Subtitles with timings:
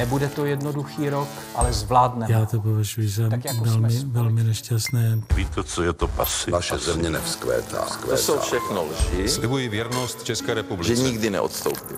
[0.00, 2.32] Nebude to jednoduchý rok, ale zvládneme.
[2.32, 5.18] Já to považuji za Tak jako velmi, velmi nešťastné.
[5.34, 6.50] Víte, co je to pasy?
[6.50, 7.86] Vaše země nevzkvétá.
[8.08, 10.96] To jsou všechno lži, Slibuji věrnost České republice.
[10.96, 11.96] že nikdy neodstoupím.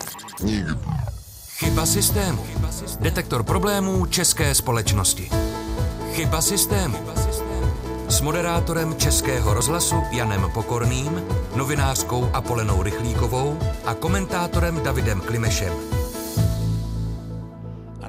[1.49, 2.45] Chyba systému.
[3.01, 5.31] Detektor problémů české společnosti.
[6.13, 6.99] Chyba systému.
[8.09, 11.23] S moderátorem Českého rozhlasu Janem Pokorným,
[11.57, 16.02] novinářkou Apolenou Rychlíkovou a komentátorem Davidem Klimešem.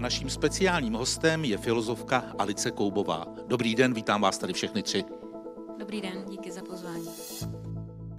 [0.03, 3.25] Naším speciálním hostem je filozofka Alice Koubová.
[3.47, 5.03] Dobrý den, vítám vás tady všechny tři.
[5.79, 7.07] Dobrý den, díky za pozvání.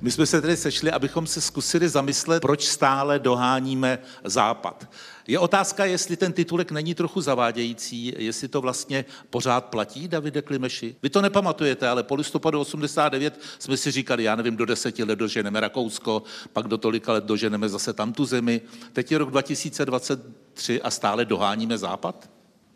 [0.05, 4.91] My jsme se tedy sešli, abychom se zkusili zamyslet, proč stále doháníme Západ.
[5.27, 10.97] Je otázka, jestli ten titulek není trochu zavádějící, jestli to vlastně pořád platí, Davide Klimeši.
[11.03, 15.19] Vy to nepamatujete, ale po listopadu 89 jsme si říkali, já nevím, do deseti let
[15.19, 18.61] doženeme Rakousko, pak do tolika let doženeme zase tam tu zemi.
[18.93, 22.31] Teď je rok 2023 a stále doháníme Západ?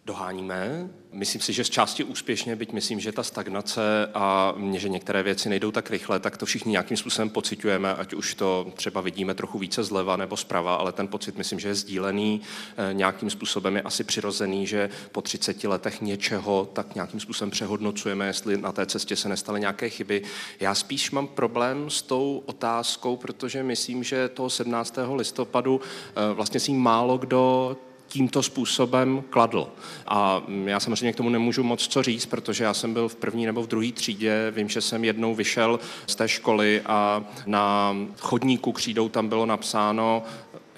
[0.09, 0.91] Doháníme.
[1.13, 5.23] Myslím si, že z části úspěšně, byť myslím, že ta stagnace a mě, že některé
[5.23, 9.35] věci nejdou tak rychle, tak to všichni nějakým způsobem pocitujeme, ať už to třeba vidíme
[9.35, 12.41] trochu více zleva nebo zprava, ale ten pocit myslím, že je sdílený.
[12.77, 18.27] Eh, Nějakým způsobem je asi přirozený, že po 30 letech něčeho tak nějakým způsobem přehodnocujeme,
[18.27, 20.23] jestli na té cestě se nestaly nějaké chyby.
[20.61, 24.99] Já spíš mám problém s tou otázkou, protože myslím, že toho 17.
[25.15, 27.77] listopadu eh, vlastně si málo kdo
[28.09, 29.69] tímto způsobem kladl.
[30.07, 33.47] A já samozřejmě k tomu nemůžu moc co říct, protože já jsem byl v první
[33.47, 34.53] nebo v druhé třídě.
[34.57, 40.23] Vím, že jsem jednou vyšel z té školy a na chodníku křídou tam bylo napsáno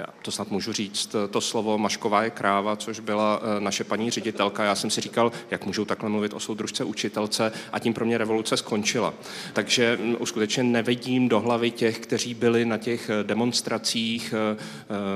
[0.00, 4.10] já to snad můžu říct, to slovo Mašková je kráva, což byla eh, naše paní
[4.10, 4.64] ředitelka.
[4.64, 8.18] Já jsem si říkal, jak můžou takhle mluvit o soudružce učitelce a tím pro mě
[8.18, 9.14] revoluce skončila.
[9.52, 14.56] Takže mm, už skutečně nevidím do hlavy těch, kteří byli na těch eh, demonstracích eh,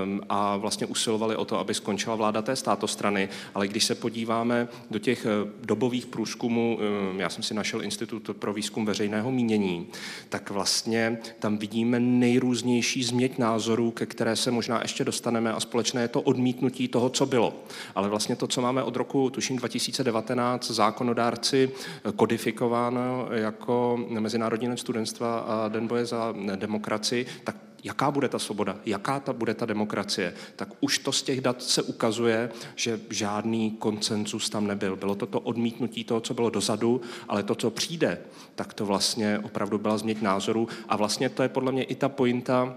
[0.02, 3.28] em, a vlastně usilovali o to, aby skončila vláda té státostrany.
[3.54, 5.26] Ale když se podíváme do těch
[5.62, 6.78] dobových průzkumů,
[7.16, 9.86] já jsem si našel Institut pro výzkum veřejného mínění,
[10.28, 16.02] tak vlastně tam vidíme nejrůznější změť názorů, ke které se možná ještě dostaneme a společné
[16.02, 17.54] je to odmítnutí toho, co bylo.
[17.94, 21.70] Ale vlastně to, co máme od roku, tuším 2019, zákonodárci
[22.16, 28.76] kodifikováno jako Mezinárodní den studentstva a Den boje za demokracii, tak jaká bude ta svoboda,
[28.86, 33.70] jaká ta bude ta demokracie, tak už to z těch dat se ukazuje, že žádný
[33.70, 34.96] koncenzus tam nebyl.
[34.96, 38.18] Bylo to to odmítnutí toho, co bylo dozadu, ale to, co přijde,
[38.54, 42.08] tak to vlastně opravdu byla změť názoru a vlastně to je podle mě i ta
[42.08, 42.76] pointa,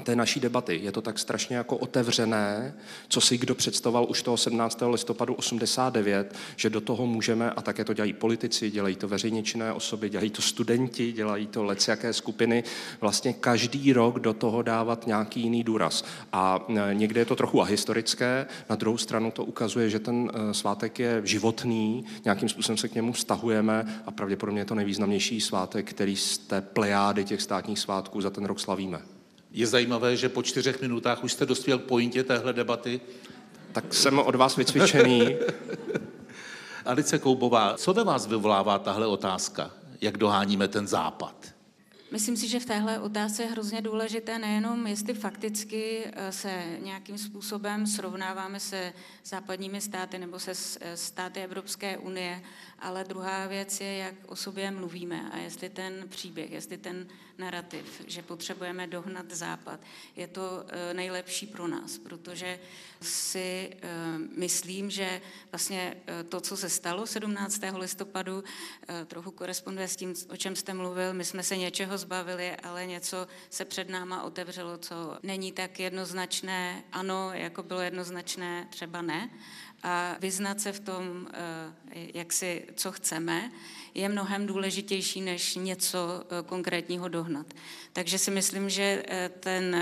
[0.00, 0.80] té naší debaty.
[0.82, 2.74] Je to tak strašně jako otevřené,
[3.08, 4.82] co si kdo představoval už toho 17.
[4.86, 9.72] listopadu 89, že do toho můžeme, a také to dělají politici, dělají to veřejně činné
[9.72, 12.64] osoby, dělají to studenti, dělají to leciaké skupiny,
[13.00, 16.04] vlastně každý rok do toho dávat nějaký jiný důraz.
[16.32, 20.54] A e, někde je to trochu ahistorické, na druhou stranu to ukazuje, že ten e,
[20.54, 25.90] svátek je životný, nějakým způsobem se k němu vztahujeme a pravděpodobně je to nejvýznamnější svátek,
[25.90, 29.00] který z té plejády těch státních svátků za ten rok slavíme.
[29.54, 33.00] Je zajímavé, že po čtyřech minutách už jste dospěl k pointě téhle debaty.
[33.72, 35.36] Tak jsem od vás vycvičený.
[36.84, 39.70] Alice Koubová, co ve vás vyvolává tahle otázka?
[40.00, 41.53] Jak doháníme ten západ?
[42.14, 47.18] Myslím si, že v téhle otázce je hrozně důležité nejenom, jestli fakticky eh, se nějakým
[47.18, 48.92] způsobem srovnáváme se
[49.24, 52.42] západními státy nebo se eh, státy Evropské unie,
[52.78, 57.06] ale druhá věc je, jak o sobě mluvíme a jestli ten příběh, jestli ten
[57.38, 59.80] narrativ, že potřebujeme dohnat západ,
[60.16, 62.58] je to eh, nejlepší pro nás, protože
[63.00, 63.76] si
[64.36, 65.20] myslím, že
[65.52, 65.96] vlastně
[66.28, 67.60] to, co se stalo 17.
[67.76, 68.44] listopadu,
[69.06, 71.14] trochu koresponduje s tím, o čem jste mluvil.
[71.14, 76.84] My jsme se něčeho zbavili, ale něco se před náma otevřelo, co není tak jednoznačné
[76.92, 79.30] ano, jako bylo jednoznačné třeba ne.
[79.82, 83.52] A vyznat se v tom, eh, jak si, co chceme,
[83.94, 87.46] je mnohem důležitější, než něco eh, konkrétního dohnat.
[87.92, 89.76] Takže si myslím, že eh, ten,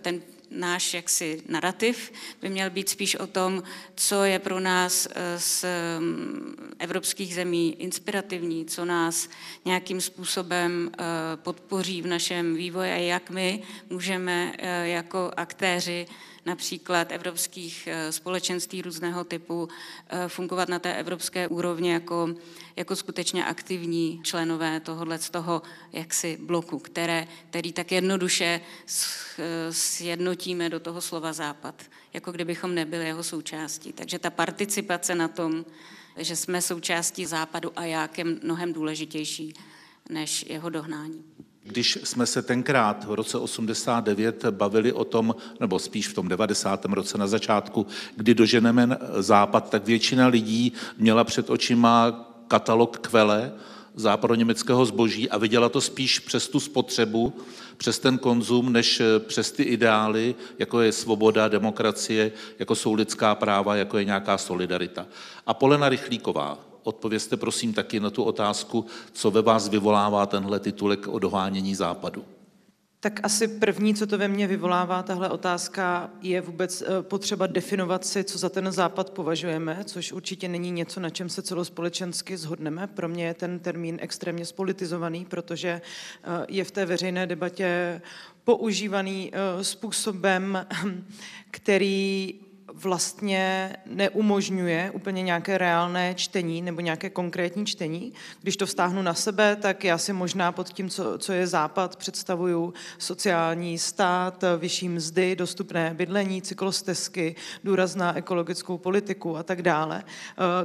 [0.00, 2.12] ten náš jaksi narrativ
[2.42, 3.62] by měl být spíš o tom,
[3.94, 5.64] co je pro nás eh, z
[5.98, 9.28] mm, evropských zemí inspirativní, co nás
[9.64, 11.04] nějakým způsobem eh,
[11.36, 16.06] podpoří v našem vývoji a jak my můžeme eh, jako aktéři
[16.46, 19.68] například evropských společenství různého typu
[20.28, 22.34] fungovat na té evropské úrovni jako,
[22.80, 25.62] jako skutečně aktivní členové tohohle z toho
[25.92, 28.60] jaksi bloku, které, který tak jednoduše
[29.70, 31.82] sjednotíme do toho slova západ,
[32.12, 33.92] jako kdybychom nebyli jeho součástí.
[33.92, 35.64] Takže ta participace na tom,
[36.16, 39.54] že jsme součástí západu a jak je mnohem důležitější
[40.08, 41.24] než jeho dohnání.
[41.62, 46.84] Když jsme se tenkrát v roce 89 bavili o tom, nebo spíš v tom 90.
[46.84, 47.86] roce na začátku,
[48.16, 53.52] kdy doženeme západ, tak většina lidí měla před očima katalog kvele,
[53.94, 57.32] západoněmeckého zboží a viděla to spíš přes tu spotřebu,
[57.76, 63.76] přes ten konzum, než přes ty ideály, jako je svoboda, demokracie, jako jsou lidská práva,
[63.76, 65.06] jako je nějaká solidarita.
[65.46, 71.08] A Polena Rychlíková, odpovězte prosím taky na tu otázku, co ve vás vyvolává tenhle titulek
[71.08, 72.24] o dohánění západu.
[73.02, 78.04] Tak asi první, co to ve mně vyvolává, tahle otázka, je vůbec eh, potřeba definovat
[78.04, 82.86] si, co za ten západ považujeme, což určitě není něco, na čem se celospolečensky zhodneme.
[82.86, 88.00] Pro mě je ten termín extrémně spolitizovaný, protože eh, je v té veřejné debatě
[88.44, 90.66] používaný eh, způsobem,
[91.50, 92.34] který
[92.82, 98.12] vlastně neumožňuje úplně nějaké reálné čtení nebo nějaké konkrétní čtení.
[98.42, 101.96] Když to vztáhnu na sebe, tak já si možná pod tím, co, co je západ,
[101.96, 107.34] představuju sociální stát, vyšší mzdy, dostupné bydlení, cyklostezky,
[107.64, 110.02] důraz na ekologickou politiku a tak dále.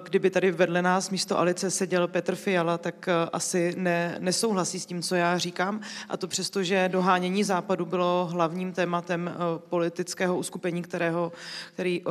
[0.04, 4.86] Kdyby tady vedle nás místo Alice seděl Petr Fiala, tak eh, asi ne, nesouhlasí s
[4.86, 5.82] tím, co já říkám.
[6.10, 11.32] A to přesto, že dohánění západu bylo hlavním tématem eh, politického uskupení, kterého,
[11.74, 12.02] který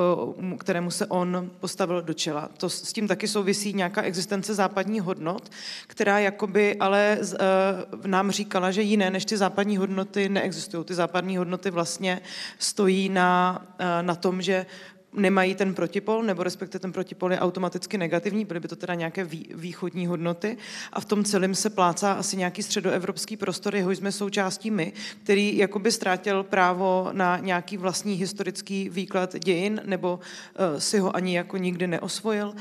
[0.58, 2.50] kterému se on postavil do čela.
[2.56, 5.50] To s tím taky souvisí nějaká existence západních hodnot,
[5.87, 10.85] která jakoby ale e, nám říkala, že jiné než ty západní hodnoty neexistují.
[10.85, 12.20] Ty západní hodnoty vlastně
[12.58, 14.67] stojí na, e, na tom, že
[15.16, 19.25] nemají ten protipol, nebo respektive ten protipol je automaticky negativní, byly by to teda nějaké
[19.55, 20.56] východní hodnoty
[20.93, 25.56] a v tom celém se plácá asi nějaký středoevropský prostor, jeho jsme součástí my, který
[25.56, 31.56] jakoby ztrátil právo na nějaký vlastní historický výklad dějin, nebo uh, si ho ani jako
[31.56, 32.55] nikdy neosvojil uh,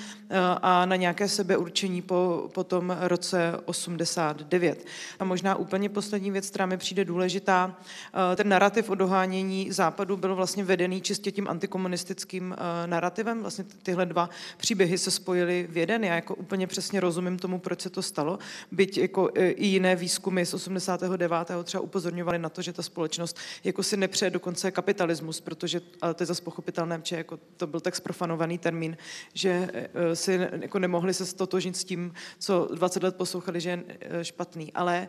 [0.61, 4.85] a na nějaké sebeurčení po, po tom roce 89.
[5.19, 10.17] A možná úplně poslední věc, která mi přijde důležitá, uh, ten narrativ o dohánění západu
[10.17, 13.41] byl vlastně vedený čistě tím antikomunistickým tím uh, narrativem.
[13.41, 16.03] Vlastně tyhle dva příběhy se spojily v jeden.
[16.03, 18.39] Já jako úplně přesně rozumím tomu, proč se to stalo.
[18.71, 21.51] Byť jako uh, i jiné výzkumy z 89.
[21.63, 26.23] třeba upozorňovaly na to, že ta společnost jako si nepřeje dokonce kapitalismus, protože, ale to
[26.23, 28.97] je zase pochopitelné, že jako to byl tak sprofanovaný termín,
[29.33, 34.25] že uh, si jako nemohli se stotožnit s tím, co 20 let poslouchali, že je
[34.25, 34.73] špatný.
[34.73, 35.07] Ale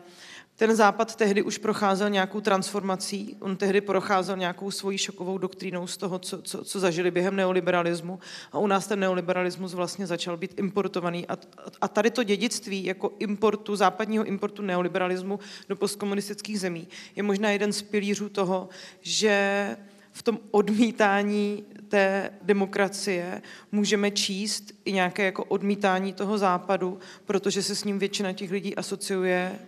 [0.57, 5.97] ten západ tehdy už procházel nějakou transformací, on tehdy procházel nějakou svojí šokovou doktrínou z
[5.97, 8.19] toho, co, co, co zažili během neoliberalismu.
[8.51, 11.27] A u nás ten neoliberalismus vlastně začal být importovaný.
[11.27, 11.37] A,
[11.81, 17.73] a tady to dědictví jako importu, západního importu neoliberalismu do postkomunistických zemí je možná jeden
[17.73, 18.69] z pilířů toho,
[19.01, 19.77] že
[20.11, 23.41] v tom odmítání té demokracie
[23.71, 28.75] můžeme číst i nějaké jako odmítání toho západu, protože se s ním většina těch lidí
[28.75, 29.59] asociuje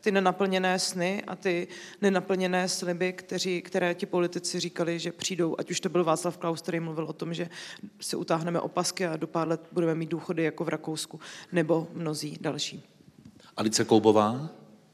[0.00, 1.68] ty nenaplněné sny a ty
[2.00, 6.62] nenaplněné sliby, kteří, které ti politici říkali, že přijdou, ať už to byl Václav Klaus,
[6.62, 7.48] který mluvil o tom, že
[8.00, 11.20] si utáhneme opasky a do pár let budeme mít důchody jako v Rakousku,
[11.52, 12.82] nebo mnozí další.
[13.56, 14.48] Alice Koubová?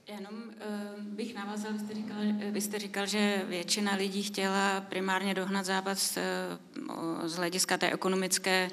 [0.09, 2.17] Jenom uh, bych navázal, vy jste, říkal,
[2.51, 6.19] vy jste říkal, že většina lidí chtěla primárně dohnat západ z,
[7.25, 8.71] z hlediska té ekonomické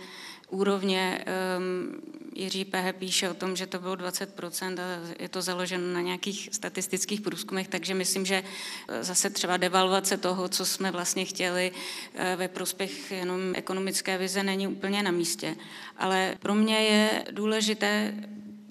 [0.52, 1.26] úrovně.
[1.58, 2.02] Um,
[2.36, 6.50] Jiří Pehe píše o tom, že to bylo 20% a je to založeno na nějakých
[6.52, 8.44] statistických průzkumech, takže myslím, že
[8.88, 11.72] eh, zase třeba devalvace toho, co jsme vlastně chtěli
[12.16, 15.56] eh, ve prospěch jenom ekonomické vize, není úplně na místě.
[15.98, 18.14] Ale pro mě je důležité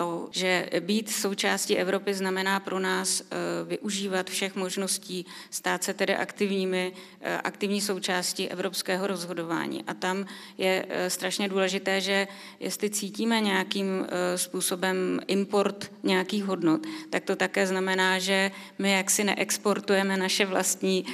[0.00, 6.16] to, že být součástí Evropy znamená pro nás eh, využívat všech možností, stát se tedy
[6.16, 9.84] aktivními, eh, aktivní součástí evropského rozhodování.
[9.86, 10.26] A tam
[10.58, 12.28] je eh, strašně důležité, že
[12.60, 16.80] jestli cítíme nějakým způsobem import nějakých hodnot,
[17.10, 21.04] tak to také znamená, že my jaksi neexportujeme naše vlastní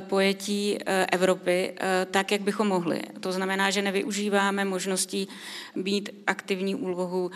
[0.00, 0.78] pojetí
[1.12, 1.74] Evropy
[2.10, 3.02] tak, jak bychom mohli.
[3.20, 5.28] To znamená, že nevyužíváme možností
[5.76, 7.30] být aktivní úlohu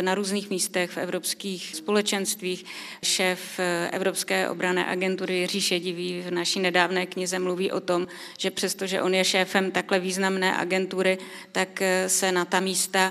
[0.00, 2.64] na různých různých místech v evropských společenstvích.
[3.02, 8.06] Šéf eh, Evropské obrané agentury Jiří Šedivý v naší nedávné knize mluví o tom,
[8.38, 11.18] že přestože on je šéfem takhle významné agentury,
[11.52, 13.10] tak eh, se na ta místa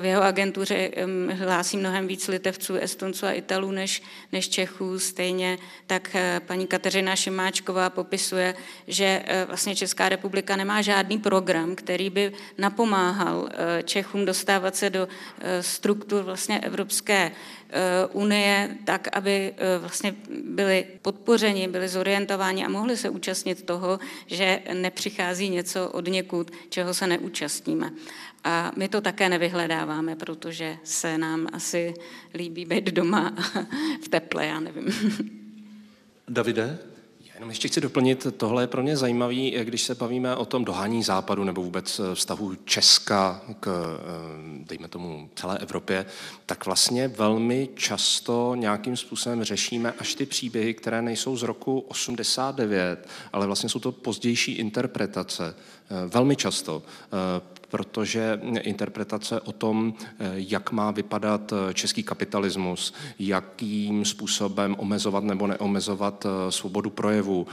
[0.00, 0.90] v jeho agentuře
[1.32, 4.98] hlásí mnohem víc litevců, estonců a italů než, než Čechů.
[4.98, 8.54] Stejně tak eh, paní Kateřina Šimáčková popisuje,
[8.86, 14.90] že eh, vlastně Česká republika nemá žádný program, který by napomáhal eh, Čechům dostávat se
[14.90, 15.08] do
[15.60, 22.96] struktur vlastně Evropské eh, unie tak, aby eh, vlastně byli podpořeni, byli zorientováni a mohli
[22.96, 27.90] se účastnit toho, že nepřichází něco od někud, čeho se neúčastníme.
[28.44, 31.94] A my to také nevyhledáváme, protože se nám asi
[32.34, 33.34] líbí být doma
[34.04, 34.86] v teple, já nevím.
[36.28, 36.78] Davide?
[37.38, 41.02] Jenom ještě chci doplnit, tohle je pro mě zajímavý, když se bavíme o tom dohání
[41.02, 46.06] západu nebo vůbec eh, vztahu Česka k, eh, dejme tomu, celé Evropě,
[46.46, 53.08] tak vlastně velmi často nějakým způsobem řešíme až ty příběhy, které nejsou z roku 89,
[53.32, 55.54] ale vlastně jsou to pozdější interpretace.
[55.90, 56.82] Eh, velmi často
[57.68, 65.46] protože interpretace o tom, eh, jak má vypadat eh, český kapitalismus, jakým způsobem omezovat nebo
[65.46, 67.46] neomezovat eh, svobodu projevu,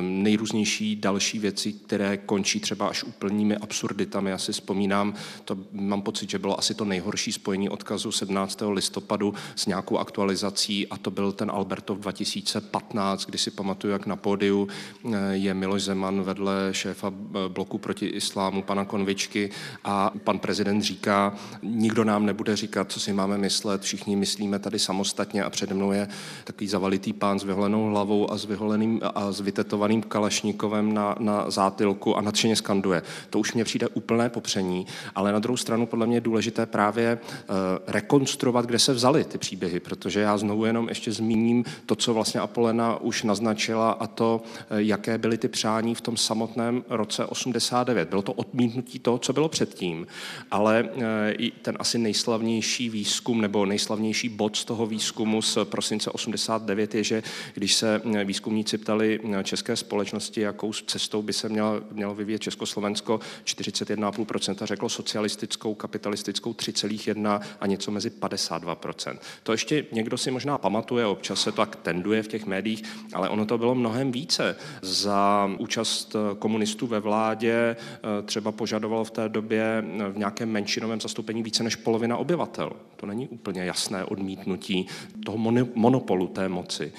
[0.00, 4.30] nejrůznější další věci, které končí třeba až úplnými absurditami.
[4.30, 8.62] Já si vzpomínám, to mám pocit, že bylo asi to nejhorší spojení odkazu 17.
[8.70, 14.16] listopadu s nějakou aktualizací a to byl ten Albertov 2015, kdy si pamatuju, jak na
[14.16, 14.68] pódiu
[15.30, 17.12] je Miloš Zeman vedle šéfa
[17.48, 19.47] bloku proti islámu, pana Konvičky,
[19.84, 24.78] a pan prezident říká, nikdo nám nebude říkat, co si máme myslet, všichni myslíme tady
[24.78, 26.08] samostatně a přede mnou je
[26.44, 31.50] takový zavalitý pán s vyholenou hlavou a s vyholeným a s vytetovaným kalašníkovem na, na
[31.50, 33.02] zátilku a nadšeně skanduje.
[33.30, 37.18] To už mně přijde úplné popření, ale na druhou stranu podle mě je důležité právě
[37.18, 42.14] uh, rekonstruovat, kde se vzaly ty příběhy, protože já znovu jenom ještě zmíním to, co
[42.14, 47.26] vlastně Apolena už naznačila a to, uh, jaké byly ty přání v tom samotném roce
[47.26, 48.08] 89.
[48.08, 50.06] Bylo to odmítnutí toho, co bylo předtím,
[50.50, 50.88] ale
[51.38, 57.04] i ten asi nejslavnější výzkum nebo nejslavnější bod z toho výzkumu z prosince 89 je,
[57.04, 57.22] že
[57.54, 62.38] když se eh, výzkumníci ptali eh, české společnosti, jakou cestou by se mělo, mělo vyvíjet
[62.42, 69.18] Československo, 41,5% řeklo socialistickou, kapitalistickou 3,1 a něco mezi 52%.
[69.42, 72.82] To ještě někdo si možná pamatuje, občas se to tak tenduje v těch médiích,
[73.14, 74.56] ale ono to bylo mnohem více.
[74.82, 77.76] Za účast komunistů ve vládě
[78.24, 82.72] třeba požadovalo v té době v nějakém menšinovém zastoupení více než polovina obyvatel.
[82.96, 84.86] To není úplně jasné odmítnutí
[85.24, 85.38] toho
[85.74, 86.92] monopolu té moci.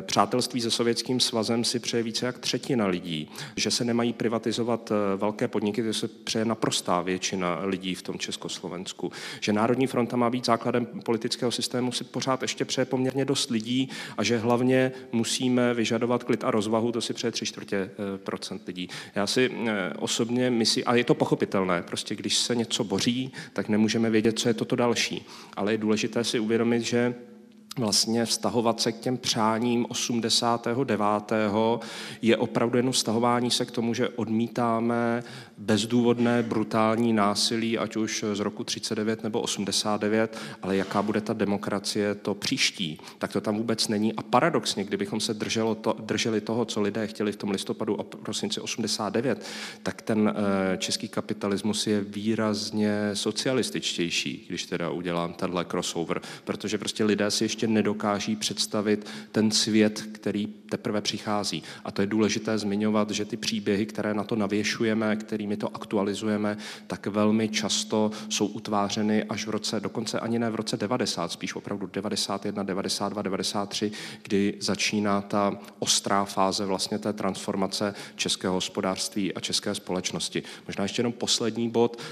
[0.00, 3.30] Přátelství se Sovětským svazem si přeje více jak třetina lidí.
[3.56, 8.18] Že se nemají privatizovat eh, velké podniky, to se přeje naprostá většina lidí v tom
[8.18, 9.12] Československu.
[9.40, 13.88] Že Národní fronta má být základem politického systému, si pořád ještě přeje poměrně dost lidí
[14.16, 18.62] a že hlavně musíme vyžadovat klid a rozvahu, to si přeje tři čtvrtě eh, procent
[18.66, 18.88] lidí.
[19.14, 21.82] Já si eh, osobně myslím, a je to pochopitelné, pochopitelné.
[21.82, 25.26] Prostě když se něco boří, tak nemůžeme vědět, co je toto další.
[25.56, 27.14] Ale je důležité si uvědomit, že
[27.78, 31.32] vlastně vztahovat se k těm přáním 89.
[32.22, 35.22] je opravdu jenom vztahování se k tomu, že odmítáme
[35.58, 42.14] bezdůvodné brutální násilí, ať už z roku 39 nebo 89, ale jaká bude ta demokracie
[42.14, 44.14] to příští, tak to tam vůbec není.
[44.14, 48.02] A paradoxně, kdybychom se drželo to, drželi toho, co lidé chtěli v tom listopadu a
[48.02, 49.46] prosinci 89,
[49.82, 57.04] tak ten eh, český kapitalismus je výrazně socialističtější, když teda udělám tenhle crossover, protože prostě
[57.04, 61.62] lidé si ještě nedokáží představit ten svět, který teprve přichází.
[61.84, 66.56] A to je důležité zmiňovat, že ty příběhy, které na to navěšujeme, kterými to aktualizujeme,
[66.86, 71.54] tak velmi často jsou utvářeny až v roce, dokonce ani ne v roce 90, spíš
[71.54, 73.92] opravdu 91, 92, 93,
[74.22, 80.42] kdy začíná ta ostrá fáze vlastně té transformace českého hospodářství a české společnosti.
[80.66, 82.02] Možná ještě jenom poslední bod.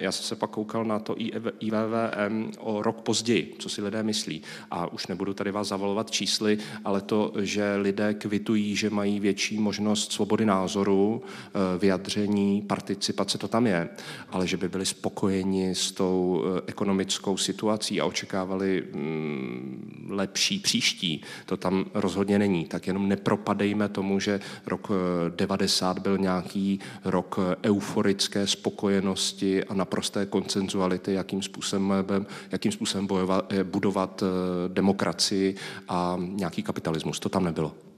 [0.00, 1.14] Já jsem se pak koukal na to
[1.60, 4.42] IVVM o rok později, co si lidé myslí.
[4.70, 9.58] A už nebudu tady vás zavolovat čísly, ale to, že lidé kvitují, že mají větší
[9.58, 13.88] možnost svobody názoru, eh, vyjadření, participace, to tam je,
[14.30, 21.22] ale že by byli spokojeni s tou eh, ekonomickou situací a očekávali mm, lepší příští,
[21.46, 22.64] to tam rozhodně není.
[22.64, 24.88] Tak jenom nepropadejme tomu, že rok
[25.36, 33.52] 90 eh, byl nějaký rok euforické spokojenosti a naprosté koncenzuality, jakým způsobem, jakým způsobem bojovat,
[33.62, 34.22] budovat
[34.68, 35.54] demokracii demokracii
[35.88, 37.20] a nějaký kapitalismus.
[37.20, 37.91] To tam nebylo.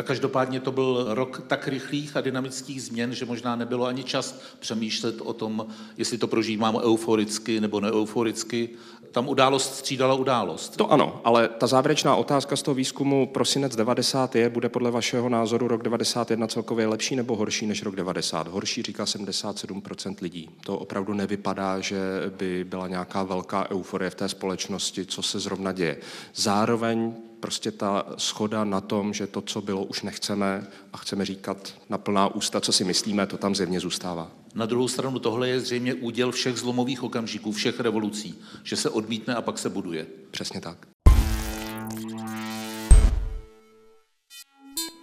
[0.00, 4.40] Tak každopádně to byl rok tak rychlých a dynamických změn, že možná nebylo ani čas
[4.58, 5.66] přemýšlet o tom,
[5.96, 8.68] jestli to prožíváme euforicky nebo neeuforicky.
[9.12, 10.76] Tam událost střídala událost.
[10.76, 15.28] To ano, ale ta závěrečná otázka z toho výzkumu prosinec 90 je, bude podle vašeho
[15.28, 18.48] názoru rok 91 celkově lepší nebo horší než rok 90?
[18.48, 20.50] Horší říká 77% lidí.
[20.64, 21.98] To opravdu nevypadá, že
[22.38, 25.96] by byla nějaká velká euforie v té společnosti, co se zrovna děje.
[26.34, 31.74] Zároveň prostě ta schoda na tom, že to, co bylo, už nechceme a chceme říkat
[31.88, 34.30] na plná ústa, co si myslíme, to tam zjevně zůstává.
[34.54, 39.34] Na druhou stranu tohle je zřejmě úděl všech zlomových okamžiků, všech revolucí, že se odmítne
[39.34, 40.06] a pak se buduje.
[40.30, 40.86] Přesně tak.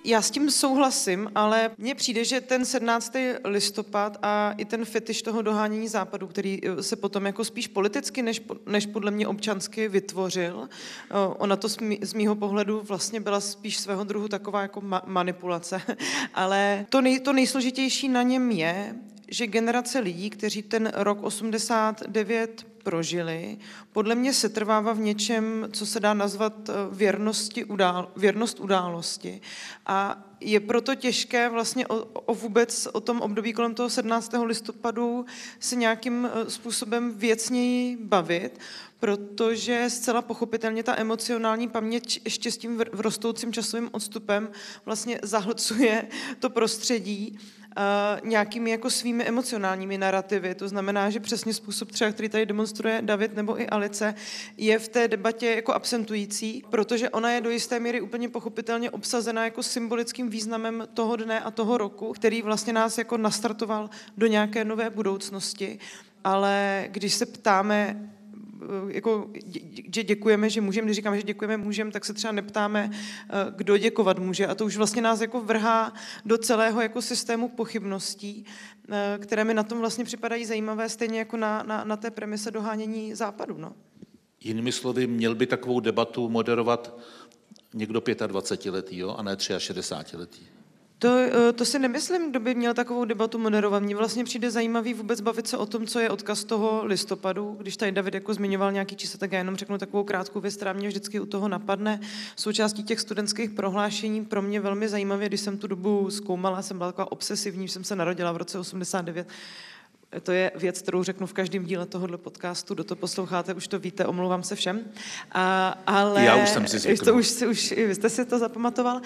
[0.07, 3.13] Já s tím souhlasím, ale mně přijde, že ten 17.
[3.43, 8.21] listopad a i ten fetiš toho dohánění západu, který eh, se potom jako spíš politicky,
[8.21, 13.19] než, než podle mě občansky vytvořil, eh, ona to z, mý, z mýho pohledu vlastně
[13.19, 15.81] byla spíš svého druhu taková jako ma- manipulace.
[16.33, 18.95] ale to, nej, to nejsložitější na něm je,
[19.27, 23.57] že generace lidí, kteří ten rok 89 prožili,
[23.91, 29.41] podle mě se trvává v něčem, co se dá nazvat eh, věrnosti udál, věrnost události.
[29.85, 34.31] A je proto těžké vlastně o, o vůbec o tom období kolem toho 17.
[34.43, 35.25] listopadu
[35.59, 38.59] se nějakým eh, způsobem věcněji bavit,
[38.99, 44.49] protože zcela pochopitelně ta emocionální paměť ještě s tím v rostoucím časovým odstupem
[44.85, 46.07] vlastně zahlcuje
[46.39, 47.39] to prostředí
[47.77, 50.55] uh, nějakými jako svými emocionálními narrativy.
[50.55, 54.15] To znamená, že přesně způsob třeba, který tady demonstruje David nebo i Alice,
[54.57, 59.43] je v té debatě jako absentující, protože ona je do jisté míry úplně pochopitelně obsazena
[59.43, 64.65] jako symbolickým významem toho dne a toho roku, který vlastně nás jako nastartoval do nějaké
[64.65, 65.79] nové budoucnosti.
[66.23, 68.09] Ale když se ptáme,
[68.87, 69.29] jako,
[69.93, 73.77] že děkujeme, že můžeme, když říkáme, že děkujeme můžeme, tak se třeba neptáme, eh, kdo
[73.77, 74.47] děkovat může.
[74.47, 75.93] A to už vlastně nás jako vrhá
[76.25, 78.45] do celého jako systému pochybností,
[78.89, 82.51] eh, které mi na tom vlastně připadají zajímavé, stejně jako na, na, na té premise
[82.51, 83.57] dohánění západu.
[83.57, 83.73] No.
[84.41, 86.97] Jinými slovy, měl by takovou debatu moderovat
[87.73, 90.41] někdo 25 letý, jo, a ne 63 letý.
[90.99, 93.83] To, eh, to si nemyslím, kdo by měl takovou debatu moderovat.
[93.83, 97.55] Mně vlastně přijde zajímavý vůbec bavit se o tom, co je odkaz toho listopadu.
[97.59, 100.73] Když tady David jako zmiňoval nějaký číslo, tak já jenom řeknu takovou krátkou věc, která
[100.73, 101.99] mě vždycky u toho napadne.
[102.35, 106.91] Součástí těch studentských prohlášení pro mě velmi zajímavé, když jsem tu dobu zkoumala, jsem byla
[106.91, 109.27] taková obsesivní, jsem se narodila v roce 89,
[110.21, 112.73] to je věc, kterou řeknu v každém díle tohohle podcastu.
[112.73, 114.79] Kdo to posloucháte, už to víte, omlouvám se všem.
[115.31, 117.05] A, ale Já už jsem si zvykl.
[117.05, 119.01] To už, už, vy jste si to zapamatoval.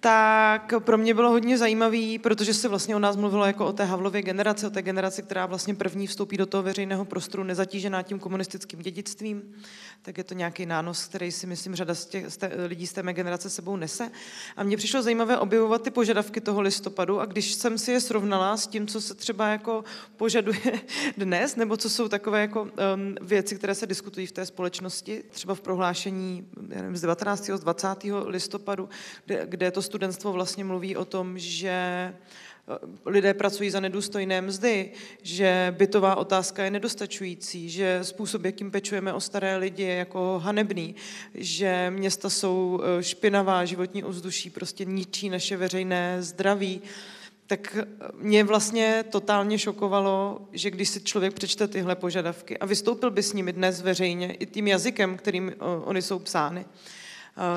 [0.00, 3.84] Tak pro mě bylo hodně zajímavý, protože se vlastně o nás mluvilo jako o té
[3.84, 8.18] Havlově generaci, o té generaci, která vlastně první vstoupí do toho veřejného prostoru nezatížená tím
[8.18, 9.42] komunistickým dědictvím.
[10.04, 12.92] Tak je to nějaký nános, který si myslím řada z, těch, z té, lidí z
[12.92, 14.10] té mé generace sebou nese.
[14.56, 18.56] A mně přišlo zajímavé objevovat ty požadavky toho listopadu a když jsem si je srovnala
[18.56, 19.84] s tím, co se třeba jako
[20.16, 20.80] požaduje
[21.16, 22.70] dnes, nebo co jsou takové jako um,
[23.20, 27.50] věci, které se diskutují v té společnosti, třeba v prohlášení já nevím, z 19.
[27.54, 27.88] z 20.
[28.26, 28.88] listopadu,
[29.26, 32.14] kde, kde to studentstvo vlastně mluví o tom, že
[33.06, 34.90] lidé pracují za nedůstojné mzdy,
[35.22, 40.94] že bytová otázka je nedostačující, že způsob, jakým pečujeme o staré lidi, je jako hanebný,
[41.34, 46.82] že města jsou uh, špinavá, životní ovzduší prostě ničí naše veřejné zdraví.
[47.46, 47.76] Tak
[48.18, 53.32] mě vlastně totálně šokovalo, že když si člověk přečte tyhle požadavky a vystoupil by s
[53.32, 55.52] nimi dnes veřejně i tím jazykem, kterým
[55.84, 56.64] oni jsou psány,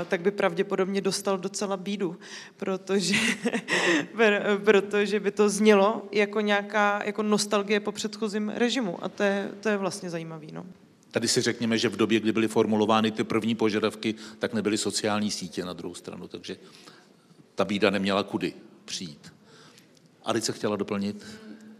[0.08, 2.18] tak by pravděpodobně dostal docela bídu,
[2.58, 3.16] protože,
[4.64, 9.70] protože by to znělo jako nějaká jako nostalgie po předchozím režimu a to je, to
[9.70, 10.52] je vlastně zajímavý.
[10.52, 10.66] No.
[11.12, 15.32] Tady si řekněme, že v době, kdy byly formulovány ty první požadavky, tak nebyly sociální
[15.32, 16.58] sítě na druhou stranu, takže
[17.56, 18.54] ta bída neměla kudy
[18.86, 19.34] přijít.
[20.24, 21.26] Alice chtěla doplnit?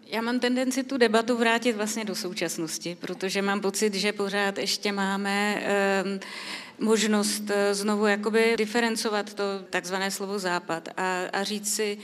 [0.10, 4.92] Já mám tendenci tu debatu vrátit vlastně do současnosti, protože mám pocit, že pořád ještě
[4.92, 5.64] máme
[6.06, 6.20] um,
[6.80, 11.98] možnost eh, znovu jakoby diferencovat to takzvané slovo západ a, a říct si,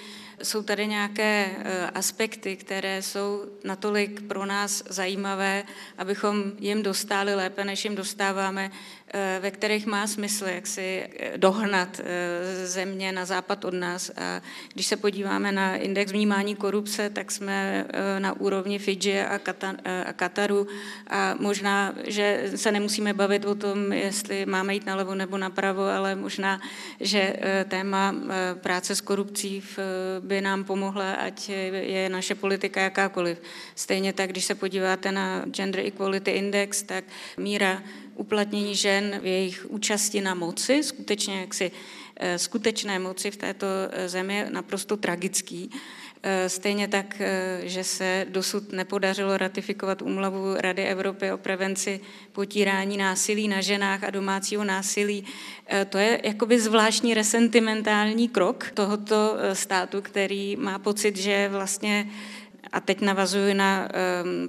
[0.44, 5.64] jsou tady nějaké eh, aspekty, které jsou natolik pro nás zajímavé,
[5.98, 8.72] abychom jim dostali lépe, než jim dostáváme
[9.40, 14.10] ve kterých má smysl, jak si eh, dohnat eh, země na západ od nás.
[14.10, 14.42] A
[14.74, 17.86] když se podíváme na index vnímání korupce, tak jsme
[18.20, 19.40] na úrovni Fidži a,
[20.14, 20.68] Kataru
[21.08, 26.16] a možná, že se nemusíme bavit o tom, jestli máme jít nalevo nebo napravo, ale
[26.16, 26.62] možná,
[27.00, 27.36] že
[27.68, 28.16] téma
[28.54, 29.64] práce s korupcí
[30.20, 33.42] by nám pomohla, ať je naše politika jakákoliv.
[33.76, 37.04] Stejně tak, když se podíváte na Gender Equality Index, tak
[37.38, 37.82] míra
[38.16, 41.72] uplatnění žen v jejich účasti na moci, skutečně jaksi
[42.16, 45.70] eh, skutečné moci v této eh, zemi naprosto tragický.
[46.26, 47.22] Eh, stejně tak,
[47.64, 52.00] že se dosud nepodařilo ratifikovat umlavu Rady Evropy o prevenci
[52.32, 55.26] potírání násilí na ženách a domácího násilí.
[55.90, 62.10] To je jakoby zvláštní resentimentální krok tohoto státu, který má pocit, že vlastně
[62.74, 63.90] a teď navazuji na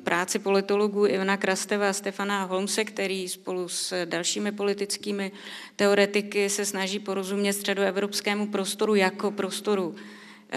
[0.05, 5.33] práci politologů Ivana Krasteva a Stefana Holmse, který spolu s dalšími politickými
[5.77, 9.95] teoretiky se snaží porozumět středoevropskému prostoru jako prostoru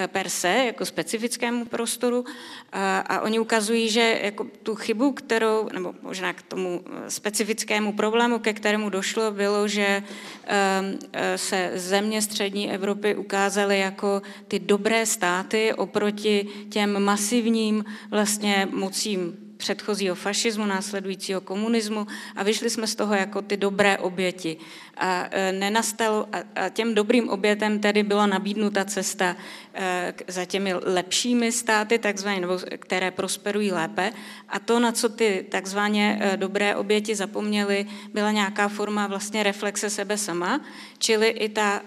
[0.08, 2.26] per se, jako specifickému prostoru
[2.74, 8.40] a, oni ukazují, že jako tu chybu, kterou, nebo možná k tomu eh, specifickému problému,
[8.40, 10.04] ke kterému došlo, bylo, že
[10.48, 19.48] eh, se země střední Evropy ukázaly jako ty dobré státy oproti těm masivním vlastně mocím
[19.58, 24.58] předchozího fašismu, následujícího komunismu a vyšli jsme z toho jako ty dobré oběti.
[25.00, 29.36] A e, nenastalo, a těm dobrým obětem tedy byla nabídnuta cesta
[29.74, 34.12] e, za těmi lepšími státy, takzvané, nebo které prosperují lépe.
[34.50, 39.90] A to, na co ty takzvaně e, dobré oběti zapomněly, byla nějaká forma vlastně reflexe
[39.90, 40.62] sebe sama,
[40.98, 41.82] čili i ta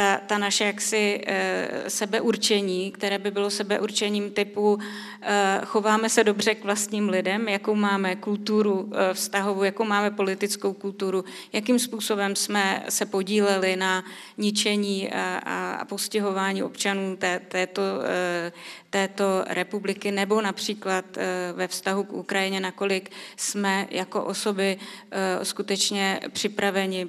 [0.00, 4.78] ta, ta naše jaksi e, sebeurčení, které by bylo sebeurčením typu
[5.22, 10.72] e, chováme se dobře k vlastním lidem, jakou máme kulturu e, vztahovou, jakou máme politickou
[10.72, 14.04] kulturu, jakým způsobem jsme se podíleli na
[14.38, 18.52] ničení a, a, a postihování občanů té, této, e,
[18.90, 24.78] této republiky, nebo například e, ve vztahu k Ukrajině, nakolik jsme jako osoby
[25.42, 27.08] skutečně připraveni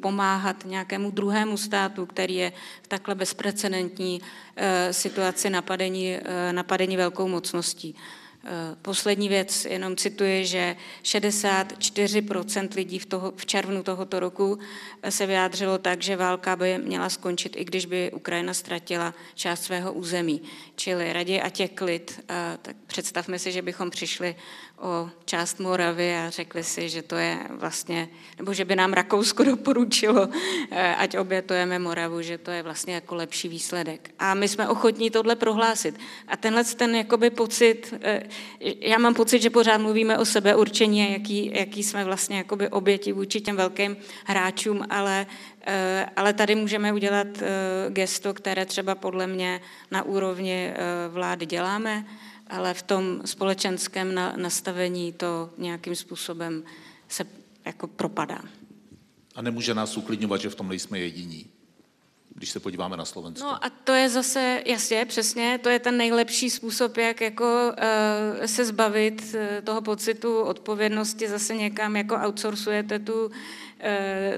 [0.00, 4.20] pomáhat nějakému druhému státu, který je v takhle bezprecedentní
[4.56, 7.96] eh, situaci napadení, eh, napadení velkou mocností.
[8.48, 14.58] Eh, poslední věc, jenom cituji, že 64% lidí v, toho, v červnu tohoto roku
[15.08, 19.92] se vyjádřilo tak, že válka by měla skončit, i když by Ukrajina ztratila část svého
[19.92, 20.42] území.
[20.76, 22.20] Čili raději a tě klid.
[22.62, 24.36] Tak představme si, že bychom přišli
[24.78, 28.08] o část Moravy a řekli si, že to je vlastně,
[28.38, 30.28] nebo že by nám Rakousko doporučilo,
[30.70, 34.10] eh, ať obětujeme Moravu, že to je vlastně jako lepší výsledek.
[34.18, 35.98] A my jsme ochotní tohle prohlásit.
[36.28, 38.22] A tenhle ten jakoby pocit, eh,
[38.60, 43.12] já mám pocit, že pořád mluvíme o sebeurčení a jaký, jaký jsme vlastně jakoby oběti
[43.12, 45.26] vůči těm velkým hráčům, ale
[45.68, 47.26] eh, ale tady můžeme udělat
[47.88, 49.60] gesto, které třeba podle mě
[49.90, 50.72] na úrovni
[51.08, 52.04] vlády děláme,
[52.46, 56.64] ale v tom společenském nastavení to nějakým způsobem
[57.08, 57.24] se
[57.64, 58.40] jako propadá.
[59.34, 61.46] A nemůže nás uklidňovat, že v tom nejsme jediní
[62.36, 63.46] když se podíváme na Slovensko.
[63.46, 68.46] No a to je zase, jasně, přesně, to je ten nejlepší způsob, jak jako uh,
[68.46, 73.30] se zbavit uh, toho pocitu odpovědnosti, zase někam jako outsourcujete tu
[73.75, 73.75] Eh,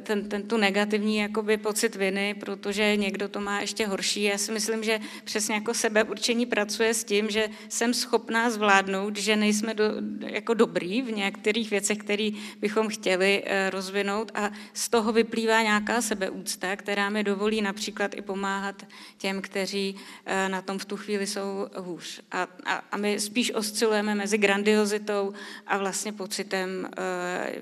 [0.00, 4.22] ten, ten tu negativní jakoby pocit viny, protože někdo to má ještě horší.
[4.22, 9.36] Já si myslím, že přesně jako sebeurčení pracuje s tím, že jsem schopná zvládnout, že
[9.36, 9.84] nejsme do,
[10.26, 16.02] jako dobrý v některých věcech, které bychom chtěli eh, rozvinout a z toho vyplývá nějaká
[16.02, 18.86] sebeúcta, která mi dovolí například i pomáhat
[19.18, 19.96] těm, kteří
[20.26, 22.20] eh, na tom v tu chvíli jsou hůř.
[22.30, 25.32] A, a, a my spíš oscilujeme mezi grandiozitou
[25.66, 26.88] a vlastně pocitem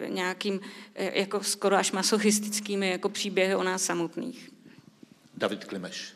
[0.08, 0.60] nějakým
[0.94, 4.50] jako skoro skoro až masochistickými jako příběhy o nás samotných.
[5.37, 6.12] David Klimeš.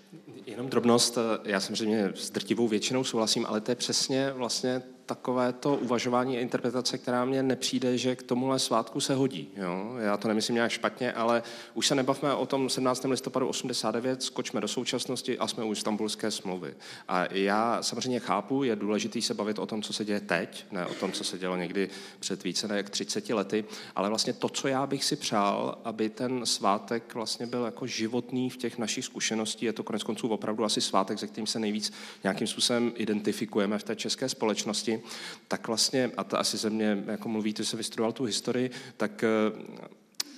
[0.46, 5.76] Jenom drobnost, já samozřejmě s drtivou většinou souhlasím, ale to je přesně vlastně takové to
[5.76, 9.48] uvažování a interpretace, která mně nepřijde, že k tomuhle svátku se hodí.
[9.56, 9.94] Jo?
[9.98, 11.42] Já to nemyslím nějak špatně, ale
[11.74, 13.04] už se nebavme o tom 17.
[13.04, 16.74] listopadu 89, skočme do současnosti a jsme u istambulské smlouvy.
[17.08, 20.86] A já samozřejmě chápu, je důležité se bavit o tom, co se děje teď, ne
[20.86, 21.88] o tom, co se dělo někdy
[22.20, 23.64] před více než 30 lety,
[23.96, 28.50] ale vlastně to, co já bych si přál, aby ten svátek vlastně byl jako životný
[28.50, 31.92] v těch našich zkušeností, je to konec konců opravdu asi svátek, se kterým se nejvíc
[32.22, 34.99] nějakým způsobem identifikujeme v té české společnosti,
[35.48, 39.24] tak vlastně, a to asi ze mě, jako mluvíte, že se vystudoval tu historii, tak
[39.24, 39.28] eh,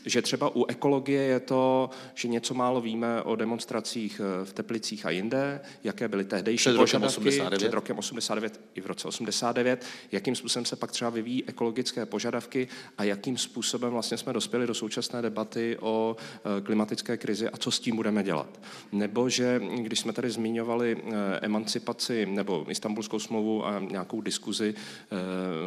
[0.07, 5.07] že třeba u ekologie je to, že něco málo víme o demonstracích eh, v Teplicích
[5.07, 7.59] a jinde, jaké byly tehdejší před rokem 89.
[7.59, 12.69] před rokem 89 i v roce 89, jakým způsobem se pak třeba vyvíjí ekologické požadavky
[12.99, 17.71] a jakým způsobem vlastně jsme dospěli do současné debaty o eh, klimatické krizi a co
[17.71, 18.61] s tím budeme dělat.
[18.93, 21.13] Nebo že, když jsme tady zmiňovali eh,
[21.43, 24.75] emancipaci nebo Istanbulskou smlouvu a nějakou diskuzi,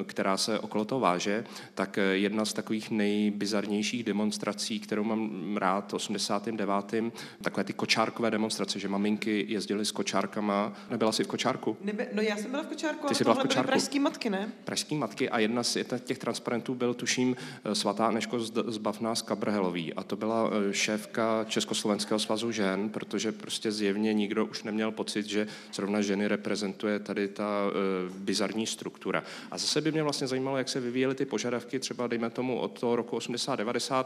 [0.06, 1.44] která se okolo toho váže,
[1.74, 6.94] tak jedna z takových nejbizarnějších demonstrací demonstrací, kterou mám rád, 89.
[7.42, 10.74] takové ty kočárkové demonstrace, že maminky jezdily s kočárkama.
[10.90, 11.78] Nebyla jsi v kočárku?
[11.82, 13.68] Nebe, no já jsem byla v kočárku, Ty ale jsi byla v kočárku.
[13.68, 14.52] pražský matky, ne?
[14.64, 19.94] Pražský matky a jedna z těch transparentů byl, tuším, eh, svatá Neško zbav nás Kabrhelový.
[19.94, 25.26] A to byla eh, šéfka Československého svazu žen, protože prostě zjevně nikdo už neměl pocit,
[25.26, 29.24] že zrovna ženy reprezentuje tady ta uh, bizarní struktura.
[29.52, 32.80] A zase by mě vlastně zajímalo, jak se vyvíjely ty požadavky, třeba dejme tomu od
[32.80, 34.06] toho roku 80-90,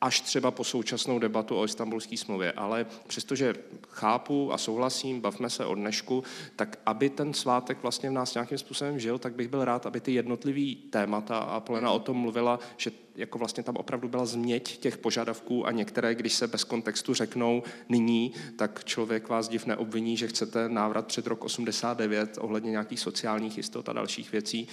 [0.00, 2.52] až třeba po současnou debatu o istambulské smlouvě.
[2.52, 3.54] Ale přestože
[3.88, 6.24] chápu a souhlasím, bavme se o dnešku,
[6.56, 10.00] tak aby ten svátek vlastně v nás nějakým způsobem žil, tak bych byl rád, aby
[10.00, 14.78] ty jednotlivý témata, a Polena o tom mluvila, že jako vlastně tam opravdu byla změť
[14.78, 20.16] těch požadavků a některé, když se bez kontextu řeknou nyní, tak člověk vás div neobviní,
[20.16, 24.68] že chcete návrat před rok 89 ohledně nějakých sociálních jistot a dalších věcí,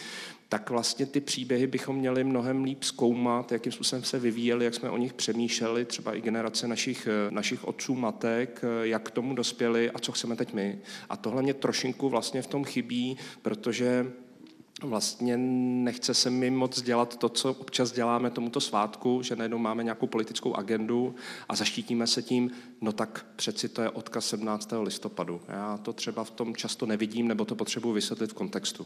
[0.50, 4.90] tak vlastně ty příběhy bychom měli mnohem líp zkoumat, jakým způsobem se vyvíjeli, jak jsme
[4.90, 10.00] o nich přemýšleli, třeba i generace našich, našich otců, matek, jak k tomu dospěli a
[10.00, 10.80] co chceme teď my.
[11.10, 14.12] A tohle mě trošinku vlastně v tom chybí, protože
[14.82, 19.84] vlastně nechce se mi moc dělat to, co občas děláme tomuto svátku, že najednou máme
[19.84, 21.16] nějakou politickou agendu
[21.50, 24.74] a zaštítíme se tím, no tak přeci to je odkaz 17.
[24.82, 25.42] listopadu.
[25.48, 28.86] Já to třeba v tom často nevidím, nebo to potřebuji vysvětlit v kontextu.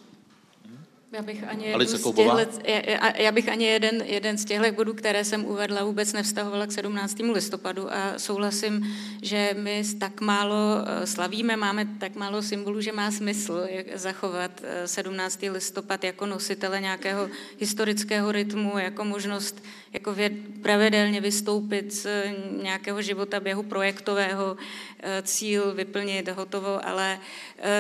[1.12, 4.94] Já bych ani, jeden z těchto, já, já bych ani jeden, jeden z těchto bodů,
[4.94, 7.20] které jsem uvedla, vůbec nevztahovala k 17.
[7.20, 13.12] listopadu a souhlasím, že my tak málo eh, slavíme, máme tak málo symbolů, že má
[13.12, 15.44] smysl jak zachovat 17.
[15.44, 20.16] Eh, listopad jako nositele nějakého historického rytmu, jako možnost jako
[20.62, 22.08] pravidelně vystoupit z
[22.62, 24.58] nějakého života běhu projektového,
[25.00, 27.20] eh, cíl vyplnit, hotovo, ale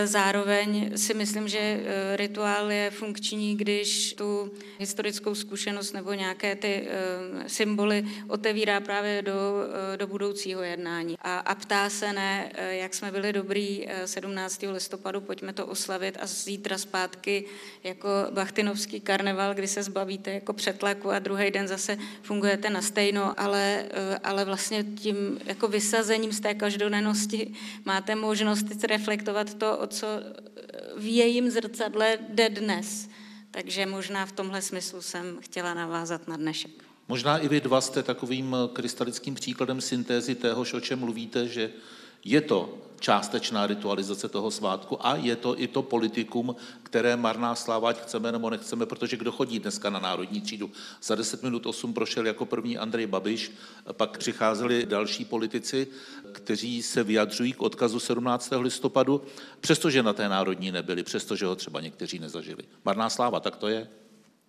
[0.05, 1.79] zároveň si myslím, že
[2.15, 9.33] rituál je funkční když tu historickou zkušenost nebo nějaké ty uh, symboly otevírá právě do,
[9.95, 11.17] do budoucího jednání.
[11.21, 14.63] A, a ptá se ne, jak jsme byli dobrý uh, 17.
[14.71, 17.45] listopadu, pojďme to oslavit a zítra zpátky
[17.83, 23.39] jako bachtinovský karneval, kdy se zbavíte jako přetlaku a druhý den zase fungujete na stejno,
[23.39, 23.85] ale,
[24.23, 27.53] ale vlastně tím jako vysazením z té každodennosti
[27.85, 30.07] máte možnost reflektovat to, o co
[30.97, 33.09] v jejím zrcadle jde dnes.
[33.51, 36.83] Takže možná v tomhle smyslu jsem chtěla navázat na dnešek.
[37.07, 41.71] Možná i vy dva jste takovým krystalickým příkladem syntézy téhož, o čem mluvíte, že
[42.25, 47.89] je to částečná ritualizace toho svátku a je to i to politikum, které marná sláva,
[47.89, 50.71] ať chceme nebo nechceme, protože kdo chodí dneska na národní třídu.
[51.03, 53.51] Za 10 minut 8 prošel jako první Andrej Babiš,
[53.91, 55.87] pak přicházeli další politici,
[56.31, 58.49] kteří se vyjadřují k odkazu 17.
[58.59, 59.21] listopadu,
[59.61, 62.63] přestože na té národní nebyli, přestože ho třeba někteří nezažili.
[62.85, 63.87] Marná sláva, tak to je.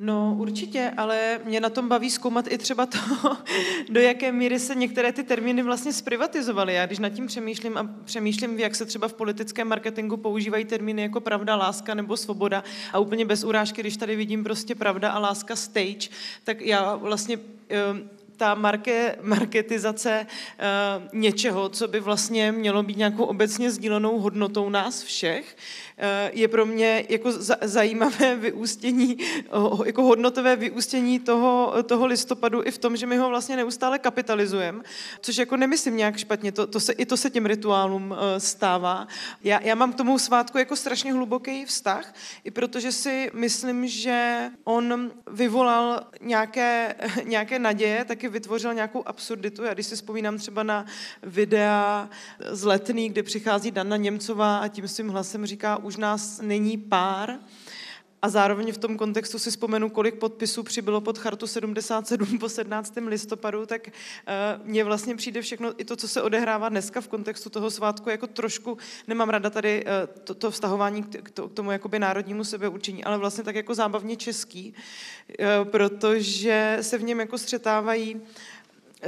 [0.01, 2.99] No určitě, ale mě na tom baví zkoumat i třeba to,
[3.91, 6.75] do jaké míry se některé ty termíny vlastně zprivatizovaly.
[6.75, 11.03] Já když nad tím přemýšlím a přemýšlím, jak se třeba v politickém marketingu používají termíny
[11.03, 15.19] jako pravda, láska nebo svoboda a úplně bez urážky, když tady vidím prostě pravda a
[15.19, 16.09] láska stage,
[16.45, 23.25] tak já vlastně ehm, ta marke, marketizace uh, něčeho, co by vlastně mělo být nějakou
[23.25, 25.57] obecně sdílenou hodnotou nás všech,
[26.33, 27.33] je pro mě jako
[27.63, 29.19] zajímavé vyústění,
[29.85, 34.83] jako hodnotové vyústění toho, toho listopadu i v tom, že my ho vlastně neustále kapitalizujeme,
[35.21, 39.09] což jako nemyslím nějak špatně, to, to se, i to se těm rituálům eh, stává.
[39.45, 44.51] Já, já mám k tomu svátku jako strašně hluboký vztah, i protože si myslím, že
[44.65, 49.63] on vyvolal nějaké, nějaké naděje, taky vytvořil nějakou absurditu.
[49.65, 50.87] Já když si vzpomínám třeba na
[51.23, 52.11] videa
[52.51, 57.39] z Letný, kde přichází Dana Němcová a tím svým hlasem říká, už nás není pár.
[58.23, 62.95] A zároveň v tom kontextu si vzpomenu, kolik podpisů přibylo pod chartu 77 po 17.
[63.07, 67.51] listopadu, tak uh, mně vlastně přijde všechno, i to, co se odehrává dneska v kontextu
[67.51, 69.91] toho svátku, jako trošku, nemám rada tady uh,
[70.25, 74.17] to, to vztahování k, to, k tomu jakoby národnímu sebeurčení, ale vlastně tak jako zábavně
[74.17, 78.21] český, uh, protože se v něm jako střetávají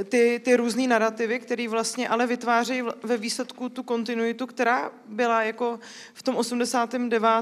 [0.08, 5.78] ty, ty různé narrativy, které vlastně ale vytvářejí ve výsledku tu kontinuitu, která byla jako
[6.14, 7.32] v tom 89.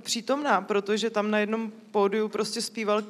[0.00, 3.02] přítomná, protože tam na jednom pódiu prostě zpíval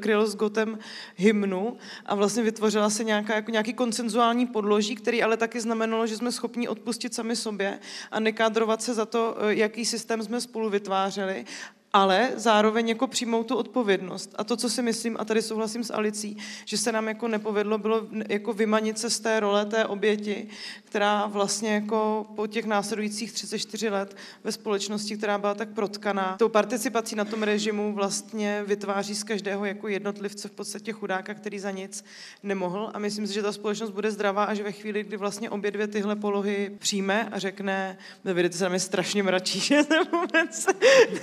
[0.00, 0.78] Kryl s Gotem
[1.16, 6.16] hymnu a vlastně vytvořila se nějaká, jako nějaký konsenzuální podloží, který ale taky znamenalo, že
[6.16, 7.78] jsme schopni odpustit sami sobě
[8.10, 11.44] a nekádrovat se za to, jaký systém jsme spolu vytvářeli
[11.92, 14.34] ale zároveň jako přijmout tu odpovědnost.
[14.38, 17.78] A to, co si myslím, a tady souhlasím s Alicí, že se nám jako nepovedlo,
[17.78, 20.48] bylo jako vymanit se z té role té oběti,
[20.92, 26.48] která vlastně jako po těch následujících 34 let ve společnosti, která byla tak protkaná, tou
[26.48, 31.70] participací na tom režimu vlastně vytváří z každého jako jednotlivce v podstatě chudáka, který za
[31.70, 32.04] nic
[32.42, 32.90] nemohl.
[32.94, 35.86] A myslím si, že ta společnost bude zdravá až ve chvíli, kdy vlastně obě dvě
[35.86, 40.70] tyhle polohy přijme a řekne, vidíte, se nám je strašně mračí, že ten moment se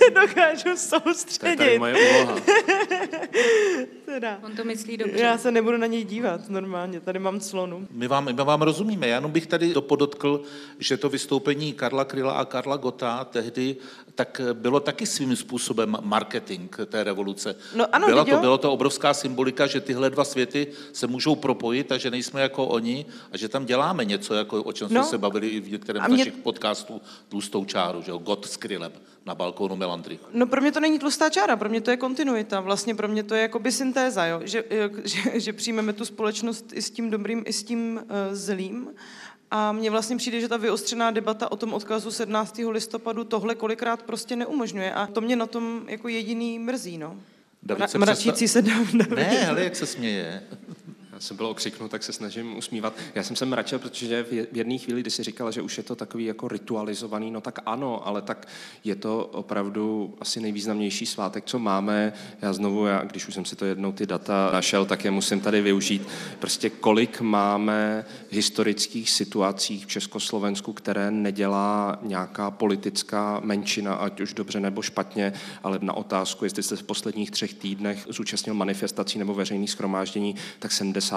[0.00, 1.56] nedokáže dokážu soustředit.
[1.56, 2.40] To je moje úloha.
[4.42, 5.18] On to myslí dobře.
[5.18, 7.86] Já se nebudu na něj dívat normálně, tady mám clonu.
[7.90, 10.42] My vám, my vám rozumíme, já jenom bych tady dopodotkl,
[10.78, 13.76] že to vystoupení Karla Kryla a Karla Gota tehdy
[14.14, 17.56] tak bylo taky svým způsobem marketing té revoluce.
[17.76, 21.92] No ano, bylo, to, bylo to obrovská symbolika, že tyhle dva světy se můžou propojit
[21.92, 25.04] a že nejsme jako oni a že tam děláme něco, jako o čem jsme No.
[25.06, 28.56] se bavili i v některém z mě- našich podcastů Tlustou čáru, že jo, Got s
[28.56, 28.92] Krylem
[29.26, 30.18] na balkónu Melandry.
[30.32, 32.60] No pro mě to není tlustá čára, pro mě to je kontinuita.
[32.60, 34.40] Vlastně pro mě to je jakoby syntéza, jo?
[34.44, 34.64] Že,
[35.04, 38.90] že, že přijmeme tu společnost i s tím dobrým, i s tím uh, zlým.
[39.50, 42.60] A mně vlastně přijde, že ta vyostřená debata o tom odkazu 17.
[42.70, 44.92] listopadu tohle kolikrát prostě neumožňuje.
[44.92, 47.16] A to mě na tom jako jediný mrzí, no.
[47.62, 48.86] David se Mra- Mračící se dám.
[49.14, 50.42] Ne, ale jak se směje.
[51.20, 52.96] Jsem byl okřiknut, tak se snažím usmívat.
[53.14, 55.96] Já jsem se mračil, protože v jedné chvíli, kdy si říkala, že už je to
[55.96, 58.48] takový jako ritualizovaný, no tak ano, ale tak
[58.84, 62.12] je to opravdu asi nejvýznamnější svátek, co máme.
[62.42, 65.40] Já znovu, já, když už jsem si to jednou ty data našel, tak je musím
[65.40, 66.08] tady využít.
[66.38, 74.60] Prostě kolik máme historických situací v Československu, které nedělá nějaká politická menšina, ať už dobře
[74.60, 79.70] nebo špatně, ale na otázku, jestli jste v posledních třech týdnech zúčastnil manifestací nebo veřejných
[79.70, 81.09] schromáždění, tak 70%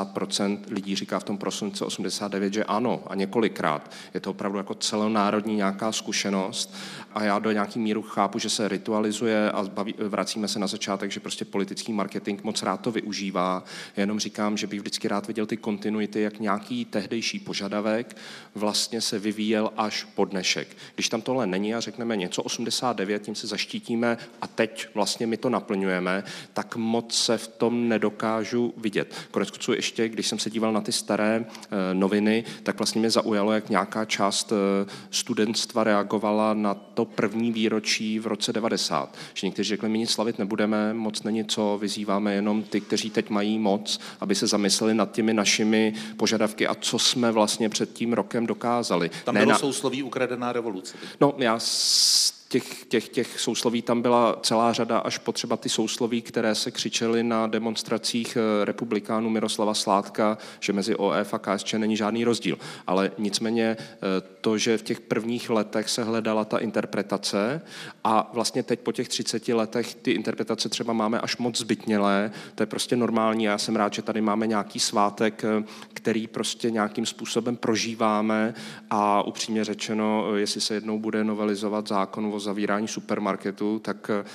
[0.70, 3.92] lidí říká v tom prosince 89, že ano a několikrát.
[4.14, 6.76] Je to opravdu jako celonárodní nějaká zkušenost
[7.14, 11.12] a já do nějaký míru chápu, že se ritualizuje a baví, vracíme se na začátek,
[11.12, 13.64] že prostě politický marketing moc rád to využívá.
[13.98, 18.18] Jenom říkám, že bych vždycky rád viděl ty kontinuity, jak nějaký tehdejší požadavek
[18.56, 20.68] vlastně se vyvíjel až po dnešek.
[20.96, 25.38] Když tam tohle není a řekneme něco 89, tím se zaštítíme a teď vlastně my
[25.38, 29.14] to naplňujeme, tak moc se v tom nedokážu vidět.
[29.32, 33.10] Konec konců ještě, když jsem se díval na ty staré eh, noviny, tak vlastně mě
[33.10, 39.16] zaujalo, jak nějaká část eh, studentstva reagovala na to první výročí v roce 90.
[39.34, 43.30] Že někteří řekli, my nic slavit nebudeme, moc není co, vyzýváme jenom ty, kteří teď
[43.30, 48.14] mají moc, aby se zamysleli nad těmi našimi požadavky a co jsme vlastně před tím
[48.14, 49.12] rokem dokázali.
[49.24, 50.98] Tam Ne bylo na- sousloví ukradená revoluce.
[51.22, 51.60] No, já
[52.54, 57.24] těch, těch, těch sousloví tam byla celá řada, až potřeba ty sousloví, které se křičely
[57.24, 62.58] na demonstracích eh, republikánů Miroslava Sládka, že mezi OF a KSČ není žádný rozdíl.
[62.88, 63.98] Ale nicméně eh,
[64.42, 67.62] to, že v těch prvních letech se hledala ta interpretace
[68.04, 72.64] a vlastně teď po těch 30 letech ty interpretace třeba máme až moc zbytnělé, to
[72.64, 73.44] je prostě normální.
[73.44, 75.64] Já jsem rád, že tady máme nějaký svátek, eh,
[75.94, 78.54] který prostě nějakým způsobem prožíváme
[78.90, 84.26] a upřímně řečeno, jestli se jednou bude novelizovat zákon o zavírání supermarketu, tak eh,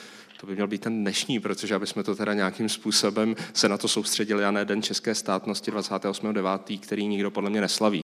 [0.41, 3.79] to by měl být ten dnešní, protože aby jsme to teda nějakým způsobem se na
[3.79, 8.01] to soustředili a ne Den české státnosti 28.9., který nikdo podle mě neslaví.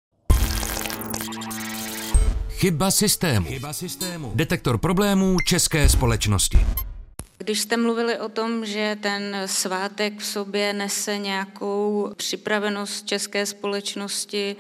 [2.50, 3.48] Chyba systému.
[3.48, 4.32] Chyba systému.
[4.36, 6.58] Detektor problémů české společnosti.
[7.38, 14.56] Když jste mluvili o tom, že ten svátek v sobě nese nějakou připravenost české společnosti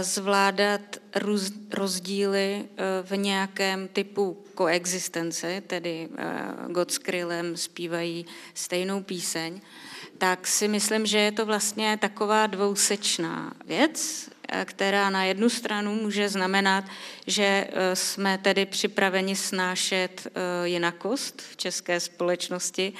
[0.00, 0.80] zvládat
[1.14, 6.32] růz, rozdíly eh, v nějakém typu koexistence, tedy eh,
[6.68, 9.60] God s Krylem zpívají stejnou píseň,
[10.18, 15.94] tak si myslím, že je to vlastně taková dvousečná věc, eh, která na jednu stranu
[15.94, 16.84] může znamenat,
[17.26, 22.92] že eh, jsme tedy připraveni snášet eh, jinakost v české společnosti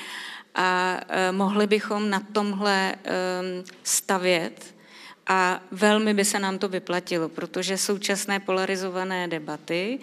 [0.54, 3.10] a eh, mohli bychom na tomhle eh,
[3.82, 4.74] stavět
[5.26, 9.98] a velmi by se nám to vyplatilo, protože současné polarizované debaty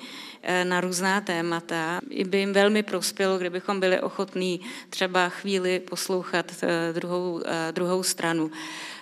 [0.64, 7.42] na různá témata by jim velmi prospělo, kdybychom byli ochotní třeba chvíli poslouchat eh, druhou,
[7.46, 8.52] eh, druhou stranu.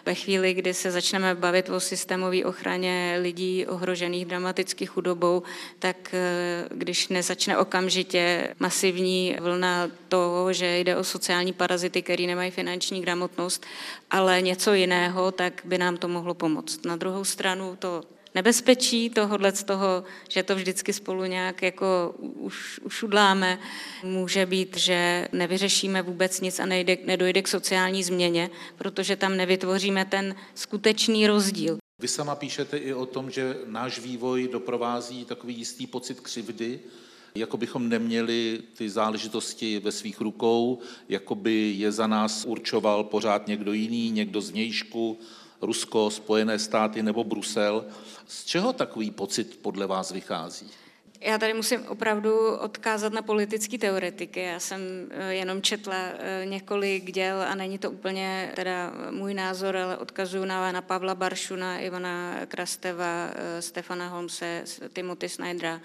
[0.06, 5.44] Ve chvíli, kdy se začneme bavit o systémové ochraně lidí ohrožených dramaticky chudobou,
[5.80, 12.52] tak eh, když nezačne okamžitě masivní vlna toho, že jde o sociální parazity, který nemají
[12.52, 13.66] finanční gramotnost,
[14.12, 16.86] ale něco jiného, tak by nám to mohlo pomoct.
[16.86, 18.04] Na druhou stranu to
[18.38, 23.60] nebezpečí tohohle z toho, že to vždycky spolu nějak jako už, ušudláme,
[24.04, 30.06] může být, že nevyřešíme vůbec nic a nejde, nedojde k sociální změně, protože tam nevytvoříme
[30.06, 31.78] ten skutečný rozdíl.
[32.00, 36.80] Vy sama píšete i o tom, že náš vývoj doprovází takový jistý pocit křivdy,
[37.36, 43.48] jako bychom neměli ty záležitosti ve svých rukou, jako by je za nás určoval pořád
[43.48, 45.20] někdo jiný, někdo z vnějšku,
[45.62, 47.86] Rusko, Spojené státy nebo Brusel.
[48.28, 50.72] Z čeho takový pocit podle vás vychází?
[51.22, 54.40] Já tady musím opravdu odkázat na politické teoretiky.
[54.40, 59.78] Já jsem eh, jenom četla eh, několik děl a není to úplně teda můj názor,
[59.78, 65.82] ale odkazuju na, na Pavla Baršu, na Ivana Krasteva, eh, Stefana Holmse, Timothy Snydera,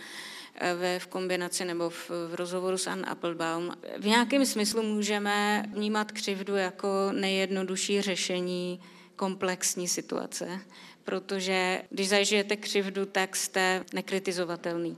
[0.79, 3.73] ve, v kombinaci nebo v, v rozhovoru s Ann Applebaum.
[3.99, 8.81] V nějakém smyslu můžeme vnímat křivdu jako nejjednodušší řešení
[9.23, 10.61] komplexní situace,
[11.05, 14.97] protože když zažijete křivdu, tak jste nekritizovatelný.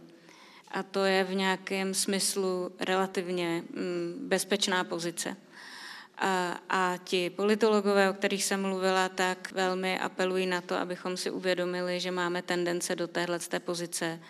[0.70, 5.36] A to je v nějakém smyslu relativně mm, bezpečná pozice.
[6.18, 11.30] A, a ti politologové, o kterých jsem mluvila, tak velmi apelují na to, abychom si
[11.30, 14.20] uvědomili, že máme tendence do téhle pozice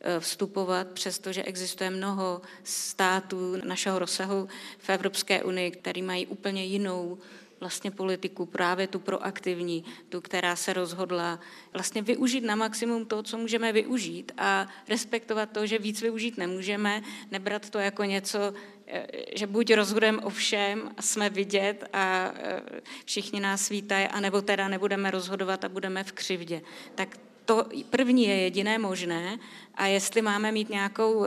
[0.00, 4.48] e, vstupovat, přestože existuje mnoho států našeho rozsahu
[4.78, 7.18] v Evropské unii, který mají úplně jinou
[7.60, 11.40] vlastně politiku, právě tu proaktivní, tu, která se rozhodla
[11.72, 17.02] vlastně využít na maximum to, co můžeme využít a respektovat to, že víc využít nemůžeme,
[17.30, 18.54] nebrat to jako něco,
[18.86, 22.62] eh, že buď rozhodujeme o všem a jsme vidět a eh,
[23.04, 26.62] všichni nás vítají, anebo teda nebudeme rozhodovat a budeme v křivdě.
[26.94, 27.18] Tak
[27.50, 29.38] to první je jediné možné
[29.74, 31.26] a jestli máme mít nějakou uh,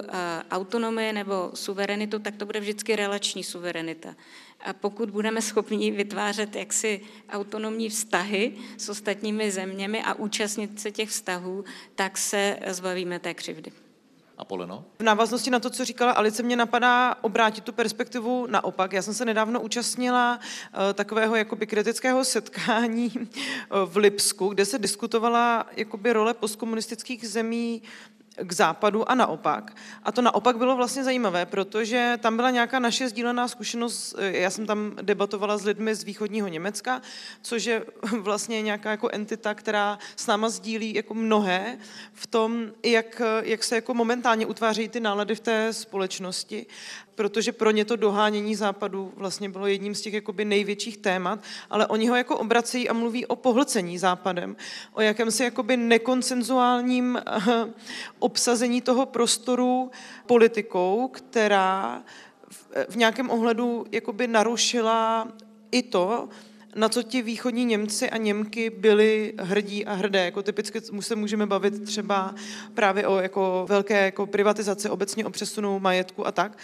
[0.52, 4.16] autonomii nebo suverenitu, tak to bude vždycky relační suverenita.
[4.64, 11.10] A pokud budeme schopni vytvářet jaksi autonomní vztahy s ostatními zeměmi a účastnit se těch
[11.10, 11.64] vztahů,
[11.96, 13.72] tak se zbavíme té křivdy.
[14.38, 14.86] A Poleno?
[15.00, 18.94] V návaznosti na to, co říkala Alice, mě napadá obrátit tu perspektivu naopak.
[18.94, 23.30] Já jsem se nedávno účastnila uh, takového jakoby kritického setkání uh,
[23.86, 27.82] v Lipsku, kde se diskutovala jakoby role postkomunistických zemí
[28.36, 29.76] k západu a naopak.
[30.04, 34.66] A to naopak bylo vlastně zajímavé, protože tam byla nějaká naše sdílená zkušenost, já jsem
[34.66, 37.02] tam debatovala s lidmi z východního Německa,
[37.42, 37.86] což je
[38.20, 41.78] vlastně nějaká jako entita, která s náma sdílí jako mnohé
[42.14, 46.66] v tom, jak, jak se jako momentálně utvářejí ty nálady v té společnosti
[47.16, 51.40] protože pro ně to dohánění západu vlastně bylo jedním z těch jakoby největších témat,
[51.70, 54.56] ale oni ho jako obracejí a mluví o pohlcení západem,
[54.94, 57.42] o jakémsi jakoby nekonsenzuálním eh,
[58.20, 59.92] obsazení toho prostoru
[60.26, 62.04] politikou, která
[62.90, 65.28] v nějakém ohledu jakoby narušila
[65.72, 66.30] i to,
[66.76, 70.26] na co ti východní Němci a Němky byli hrdí a hrdé.
[70.26, 72.36] Jako typicky se můžeme bavit třeba
[72.74, 76.58] právě o jako velké jako privatizaci, obecně o přesunu majetku a tak.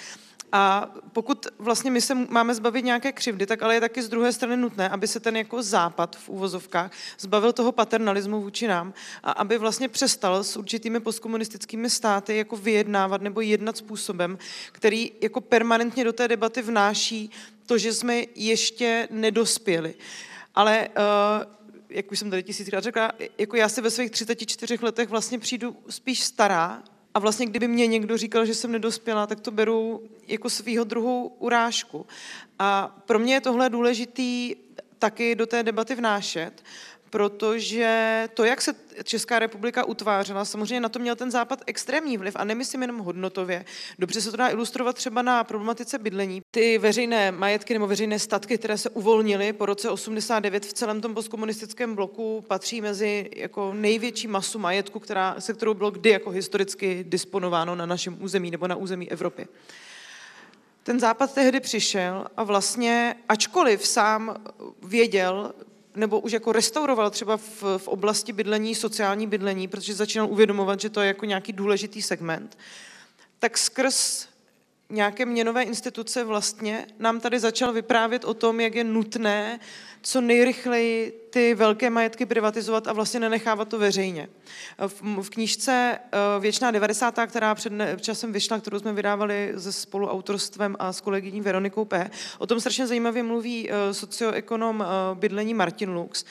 [0.52, 4.34] A pokud vlastně my se máme zbavit nějaké křivdy, tak ale je taky z druhé
[4.34, 8.94] strany nutné, aby se ten jako západ v úvozovkách zbavil toho paternalismu vůči nám
[9.24, 14.38] a aby vlastně přestal s určitými postkomunistickými státy jako vyjednávat nebo jednat způsobem,
[14.72, 17.32] který jako permanentně do té debaty vnáší
[17.66, 19.96] to, že jsme ještě nedospěli.
[20.56, 25.10] Ale uh, jak už jsem tady tisíckrát řekla, jako já si ve svých 34 letech
[25.10, 26.84] vlastně přijdu spíš stará
[27.20, 32.06] vlastně, kdyby mě někdo říkal, že jsem nedospěla, tak to beru jako svýho druhou urážku.
[32.60, 34.56] A pro mě je tohle důležitý
[35.00, 36.64] taky do té debaty vnášet,
[37.10, 42.36] protože to, jak se Česká republika utvářela, samozřejmě na to měl ten západ extrémní vliv
[42.36, 43.66] a nemyslím jenom hodnotově.
[44.00, 46.42] Dobře se to dá ilustrovat třeba na problematice bydlení.
[46.52, 51.14] Ty veřejné majetky nebo veřejné statky, které se uvolnily po roce 89 v celém tom
[51.14, 57.06] postkomunistickém bloku, patří mezi jako největší masu majetku, která, se kterou bylo kdy jako historicky
[57.08, 59.48] disponováno na našem území nebo na území Evropy.
[60.84, 64.36] Ten západ tehdy přišel a vlastně, ačkoliv sám
[64.84, 65.54] věděl,
[66.00, 70.90] nebo už jako restauroval třeba v, v oblasti bydlení, sociální bydlení, protože začínal uvědomovat, že
[70.90, 72.58] to je jako nějaký důležitý segment,
[73.40, 74.29] tak skrz
[74.90, 79.60] nějaké měnové instituce vlastně nám tady začal vyprávět o tom, jak je nutné
[80.02, 84.30] co nejrychleji ty velké majetky privatizovat a vlastně nenechávat to veřejně.
[84.88, 90.76] V, v knížce eh, Věčná 90., která před časem vyšla, kterou jsme vydávali se spoluautorstvem
[90.80, 95.90] a s kolegyní Veronikou P., o tom strašně zajímavě mluví eh, socioekonom eh, bydlení Martin
[95.90, 96.26] Lux.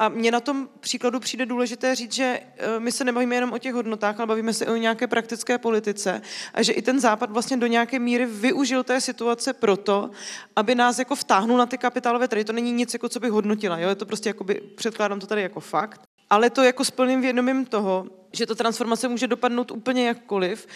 [0.00, 3.58] A mně na tom příkladu přijde důležité říct, že eh, my se nebavíme jenom o
[3.58, 6.22] těch hodnotách, ale bavíme se o nějaké praktické politice
[6.54, 10.10] a že i ten Západ vlastně do nějaké míry využil té situace proto,
[10.56, 12.44] aby nás jako vtáhnul na ty kapitálové trhy.
[12.44, 13.88] To není nic, jako co bych hodnotila, jo?
[13.88, 17.66] je to prostě jakoby, předkládám to tady jako fakt, ale to jako s plným vědomím
[17.66, 20.66] toho, že ta transformace může dopadnout úplně jakkoliv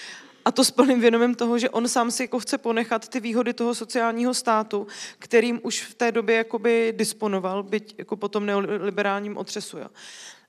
[0.44, 3.52] a to s plným vědomím toho, že on sám si jako chce ponechat ty výhody
[3.52, 4.86] toho sociálního státu,
[5.18, 9.78] kterým už v té době jakoby disponoval, byť jako po tom neoliberálním otřesu.
[9.78, 9.88] Jo.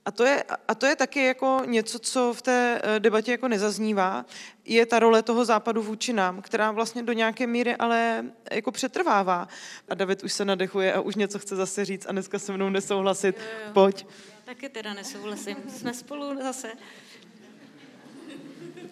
[0.05, 3.47] A to, je, a to je taky jako něco, co v té eh, debatě jako
[3.47, 4.25] nezaznívá,
[4.65, 9.47] je ta role toho západu vůči nám, která vlastně do nějaké míry ale jako přetrvává.
[9.89, 12.69] A David už se nadechuje a už něco chce zase říct a dneska se mnou
[12.69, 13.35] nesouhlasit.
[13.37, 13.73] Jo, jo.
[13.73, 14.05] Pojď.
[14.05, 15.57] Já taky teda nesouhlasím.
[15.67, 16.71] Jsme spolu zase.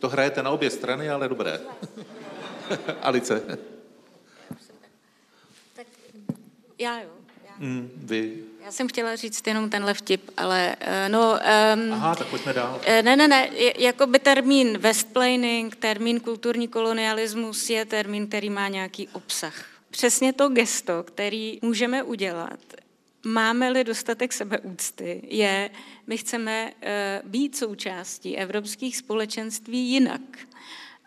[0.03, 1.59] To hrajete na obě strany, ale dobré.
[3.01, 3.41] Alice.
[5.75, 5.87] Tak
[6.79, 7.09] já jo.
[7.45, 8.43] Já Mm, vy.
[8.65, 11.39] Já jsem chtěla říct jenom tenhle vtip, ale uh, no...
[11.75, 12.81] Um, Aha, tak pojďme dál.
[13.01, 19.07] Ne, ne, ne, jako by termín westplaning, termín kulturní kolonialismus je termín, který má nějaký
[19.07, 19.65] obsah.
[19.91, 22.59] Přesně to gesto, který můžeme udělat,
[23.25, 25.69] máme-li dostatek sebeúcty, je,
[26.07, 30.21] my chceme uh, být součástí evropských společenství jinak.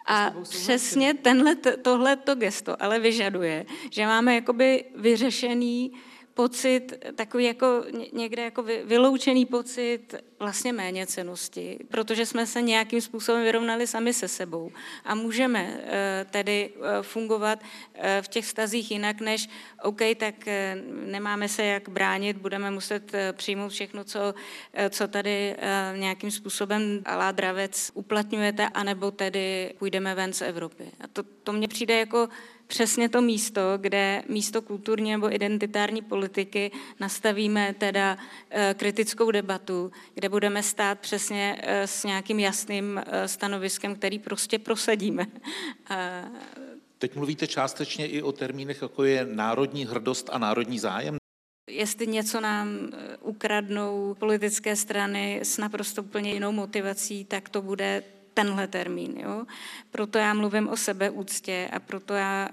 [0.07, 5.93] A přesně tenhle, tohleto gesto ale vyžaduje, že máme jakoby vyřešený
[6.37, 13.87] pocit, takový jako někde jako vyloučený pocit vlastně méněcenosti, protože jsme se nějakým způsobem vyrovnali
[13.87, 14.71] sami se sebou
[15.05, 17.59] a můžeme eh, tedy eh, fungovat
[17.95, 19.49] eh, v těch vztazích jinak, než
[19.83, 20.35] OK, tak
[21.07, 24.35] nemáme se jak bránit, budeme muset přijmout všechno, co,
[24.91, 25.57] co tady
[25.97, 30.85] nějakým způsobem alá dravec uplatňujete, anebo tedy půjdeme ven z Evropy.
[31.01, 32.29] A to, to mně přijde jako
[32.67, 38.19] přesně to místo, kde místo kulturní nebo identitární politiky nastavíme teda
[38.51, 44.59] eh, kritickou debatu, kde budeme stát přesně eh, s nějakým jasným eh, stanoviskem, který prostě
[44.59, 45.27] prosadíme.
[46.99, 51.17] Teď mluvíte částečně i o termínech, jako je národní hrdost a národní zájem?
[51.71, 52.69] Jestli něco nám
[53.21, 58.03] ukradnou politické strany s naprosto úplně jinou motivací, tak to bude
[58.37, 59.15] tenhle termín.
[59.17, 59.45] Jo?
[59.91, 62.49] Proto já mluvím o sebeúctě a proto já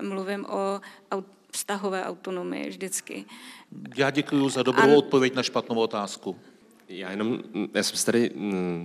[0.00, 0.80] uh, mluvím o
[1.50, 3.24] vztahové autonomii vždycky.
[3.96, 4.98] Já děkuji za dobrou a...
[4.98, 6.36] odpověď na špatnou otázku.
[6.88, 7.38] Já jenom,
[7.74, 8.30] já jsem se tady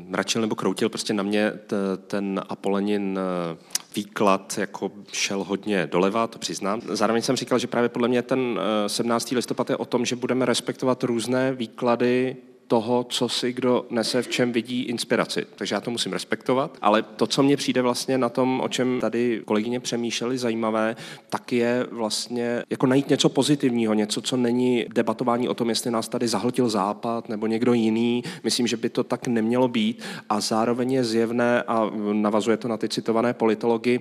[0.07, 1.75] mračil nebo kroutil, prostě na mě t,
[2.07, 3.57] ten Apolenin e,
[3.95, 6.81] výklad jako šel hodně doleva, to přiznám.
[6.85, 9.31] Zároveň jsem říkal, že právě podle mě ten 17.
[9.31, 12.37] E, listopad je o tom, že budeme respektovat různé výklady
[12.69, 15.45] toho, co si kdo nese, v čem vidí inspiraci.
[15.55, 16.77] Takže já to musím respektovat.
[16.81, 20.95] Ale to, co mně přijde vlastně na tom, o čem tady kolegyně přemýšleli zajímavé,
[21.29, 26.09] tak je vlastně jako najít něco pozitivního, něco, co není debatování o tom, jestli nás
[26.09, 28.23] tady zahltil Západ nebo někdo jiný.
[28.43, 30.03] Myslím, že by to tak nemělo být.
[30.29, 33.99] A zároveň je zjevné, a navazuje to na ty citované politology,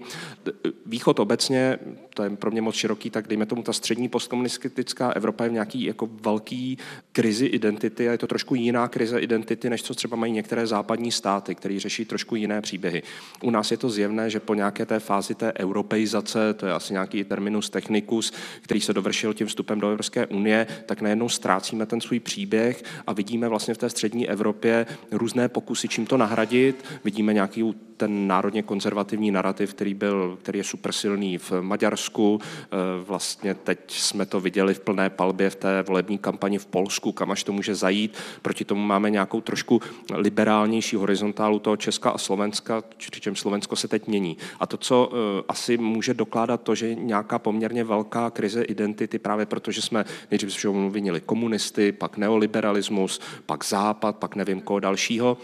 [0.86, 1.78] východ obecně,
[2.14, 5.52] to je pro mě moc široký, tak dejme tomu ta střední postkomunistická Evropa je v
[5.52, 6.78] nějaký jako velký
[7.12, 11.12] krizi identity a je to trošku jiná krize identity, než co třeba mají některé západní
[11.12, 13.02] státy, které řeší trošku jiné příběhy.
[13.42, 16.92] U nás je to zjevné, že po nějaké té fázi té europeizace, to je asi
[16.92, 18.32] nějaký terminus technicus,
[18.62, 23.12] který se dovršil tím vstupem do Evropské unie, tak najednou ztrácíme ten svůj příběh a
[23.12, 26.84] vidíme vlastně v té střední Evropě různé pokusy, čím to nahradit.
[27.04, 32.40] Vidíme nějaký ten národně konzervativní narrativ, který, byl, který je super silný v Maďarsku.
[32.42, 32.66] Eh,
[33.04, 37.30] vlastně teď jsme to viděli v plné palbě v té volební kampani v Polsku, kam
[37.30, 38.16] až to může zajít.
[38.48, 39.80] Proti tomu máme nějakou trošku
[40.14, 44.36] liberálnější horizontálu toho Česka a Slovenska, přičem Slovensko se teď mění.
[44.60, 49.46] A to, co eh, asi může dokládat to, že nějaká poměrně velká krize identity, právě
[49.46, 55.36] protože jsme nejdřív vinili komunisty, pak neoliberalismus, pak západ, pak nevím koho dalšího,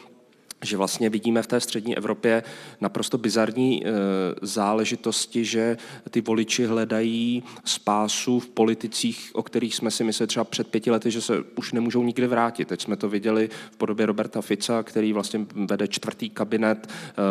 [0.65, 2.43] že vlastně vidíme v té střední Evropě
[2.81, 3.91] naprosto bizarní e,
[4.43, 5.77] záležitosti, že
[6.11, 11.11] ty voliči hledají spásu v politicích, o kterých jsme si mysleli třeba před pěti lety,
[11.11, 12.69] že se už nemůžou nikdy vrátit.
[12.69, 16.89] Teď jsme to viděli v podobě Roberta Fica, který vlastně vede čtvrtý kabinet,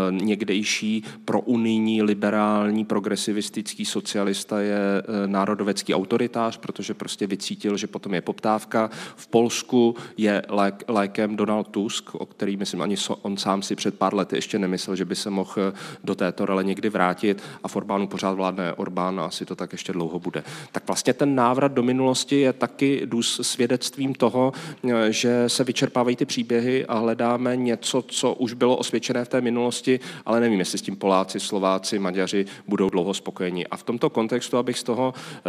[0.09, 8.13] někdejší pro unijní, liberální, progresivistický socialista je e, národovecký autoritář, protože prostě vycítil, že potom
[8.13, 8.89] je poptávka.
[9.15, 13.75] V Polsku je lék, lékem Donald Tusk, o který myslím ani so, on sám si
[13.75, 17.43] před pár lety ještě nemyslel, že by se mohl eh, do této role někdy vrátit
[17.63, 20.43] a v Orbánu pořád vládne Orbán a asi to tak ještě dlouho bude.
[20.71, 24.53] Tak vlastně ten návrat do minulosti je taky svědectvím toho,
[24.89, 29.41] eh, že se vyčerpávají ty příběhy a hledáme něco, co už bylo osvědčené v té
[29.41, 33.67] minulosti, ale nevím, jestli s tím Poláci, Slováci, Maďaři budou dlouho spokojeni.
[33.67, 35.41] A v tomto kontextu, abych z toho eh,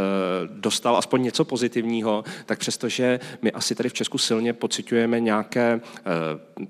[0.49, 5.81] dostal aspoň něco pozitivního, tak přestože my asi tady v Česku silně pocitujeme nějaké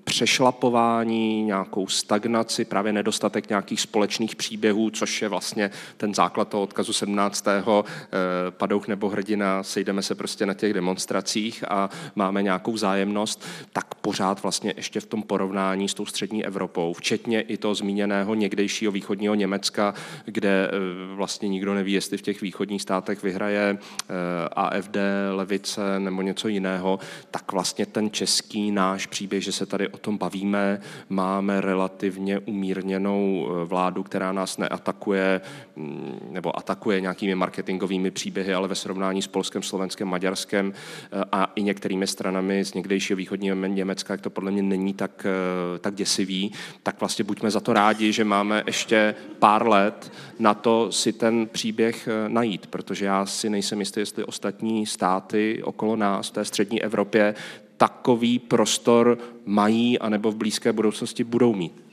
[0.04, 6.62] přešlapování selhání, nějakou stagnaci, právě nedostatek nějakých společných příběhů, což je vlastně ten základ toho
[6.62, 7.44] odkazu 17.
[7.48, 13.94] Eh, padouch nebo hrdina, sejdeme se prostě na těch demonstracích a máme nějakou zájemnost, tak
[13.94, 18.92] pořád vlastně ještě v tom porovnání s tou střední Evropou, včetně i toho zmíněného někdejšího
[18.92, 20.70] východního Německa, kde eh,
[21.16, 24.14] vlastně nikdo neví, jestli v těch východních státech vyhraje eh,
[24.52, 24.96] AFD,
[25.32, 26.98] levice nebo něco jiného,
[27.30, 33.48] tak vlastně ten český náš příběh, že se tady o tom bavíme, máme relativně umírněnou
[33.48, 35.40] eh, vládu, která nás neatakuje
[35.76, 41.52] mm, nebo atakuje nějakými marketingovými příběhy, ale ve srovnání s Polskem, Slovenskem, Maďarskem eh, a
[41.54, 45.94] i některými stranami z někdejšího východního Německa jak to podle mě není tak, eh, tak
[45.94, 51.12] děsivý, tak vlastně buďme za to rádi, že máme ještě pár let na to si
[51.12, 56.44] ten příběh najít, protože já si nejsem jistý, jestli ostatní státy okolo nás v té
[56.44, 57.34] střední Evropě
[57.76, 61.84] takový prostor mají anebo v blízké budoucnosti budou mít.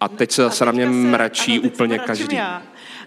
[0.00, 2.36] A teď se zase na mě mračí ano, úplně každý.
[2.36, 2.62] Já.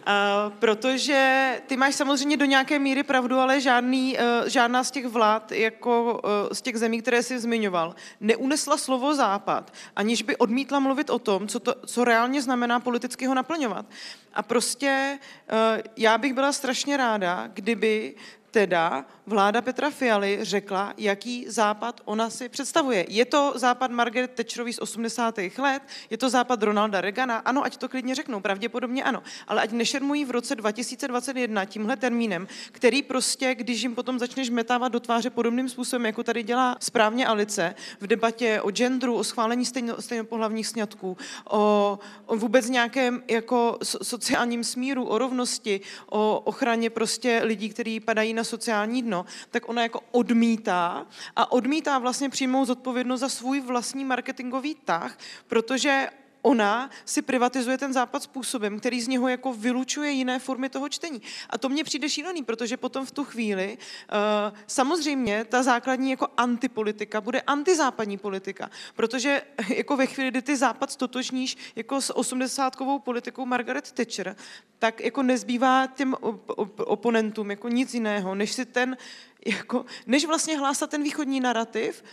[0.07, 5.05] Uh, protože ty máš samozřejmě do nějaké míry pravdu, ale žádný, uh, žádná z těch
[5.05, 10.79] vlád, jako uh, z těch zemí, které jsi zmiňoval, neunesla slovo Západ, aniž by odmítla
[10.79, 13.85] mluvit o tom, co, to, co reálně znamená politicky ho naplňovat.
[14.33, 15.19] A prostě
[15.51, 18.15] uh, já bych byla strašně ráda, kdyby
[18.53, 23.05] teda vláda Petra Fialy řekla, jaký západ ona si představuje.
[23.09, 25.37] Je to západ Margaret Thatcherový z 80.
[25.57, 25.81] let?
[26.09, 27.37] Je to západ Ronalda Reagana?
[27.37, 29.23] Ano, ať to klidně řeknou, pravděpodobně ano.
[29.47, 34.91] Ale ať nešermují v roce 2021 tímhle termínem, který prostě, když jim potom začneš metávat
[34.91, 39.65] do tváře podobným způsobem, jako tady dělá správně Alice, v debatě o genderu, o schválení
[39.65, 41.17] stejno, stejnopohlavních sňatků,
[41.49, 48.33] o, o vůbec nějakém jako sociálním smíru, o rovnosti, o ochraně prostě lidí, kteří padají
[48.33, 54.05] na sociální dno, tak ona jako odmítá a odmítá vlastně přijmout zodpovědnost za svůj vlastní
[54.05, 55.17] marketingový tah,
[55.47, 56.09] protože
[56.43, 61.21] ona si privatizuje ten západ způsobem, který z něho jako vylučuje jiné formy toho čtení.
[61.49, 66.27] A to mně přijde šílený, protože potom v tu chvíli uh, samozřejmě ta základní jako
[66.37, 69.41] antipolitika bude antizápadní politika, protože
[69.75, 74.35] jako ve chvíli, kdy ty západ stotožníš jako s osmdesátkovou politikou Margaret Thatcher,
[74.79, 78.97] tak jako nezbývá těm op- op- oponentům jako nic jiného, než si ten
[79.45, 82.03] jako, než vlastně hlásat ten východní narrativ,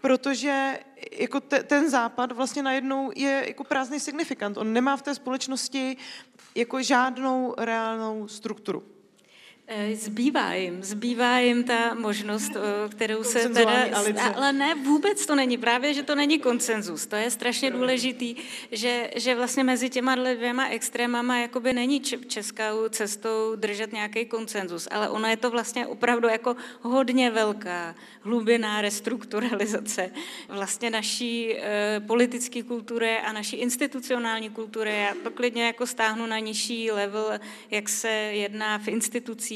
[0.00, 0.78] protože
[1.12, 4.56] jako te, ten západ vlastně najednou je jako prázdný signifikant.
[4.56, 5.96] On nemá v té společnosti
[6.54, 8.95] jako žádnou reálnou strukturu.
[9.68, 13.86] Eh, zbývá jim, zbývá jim ta možnost, eh, kterou se teda...
[14.34, 17.06] Ale ne, vůbec to není, právě, že to není konsenzus.
[17.06, 18.36] To je strašně důležitý,
[18.72, 25.08] že, že vlastně mezi těma dvěma extrémama jakoby není českou cestou držet nějaký konsenzus, ale
[25.08, 30.10] ono je to vlastně opravdu jako hodně velká, hlubiná restrukturalizace
[30.48, 34.90] vlastně naší e, politické kultury a naší institucionální kultury.
[34.90, 37.38] Já to klidně jako stáhnu na nižší level,
[37.70, 39.55] jak se jedná v institucích,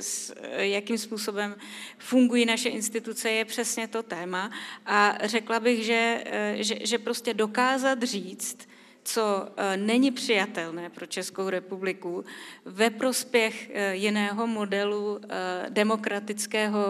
[0.00, 1.56] s, jakým způsobem
[1.98, 4.50] fungují naše instituce, je přesně to téma.
[4.86, 8.68] A řekla bych, že, e, že, že prostě dokázat říct,
[9.02, 12.24] co e, není přijatelné pro Českou republiku
[12.64, 15.20] ve prospěch e, jiného modelu
[15.68, 16.80] demokratického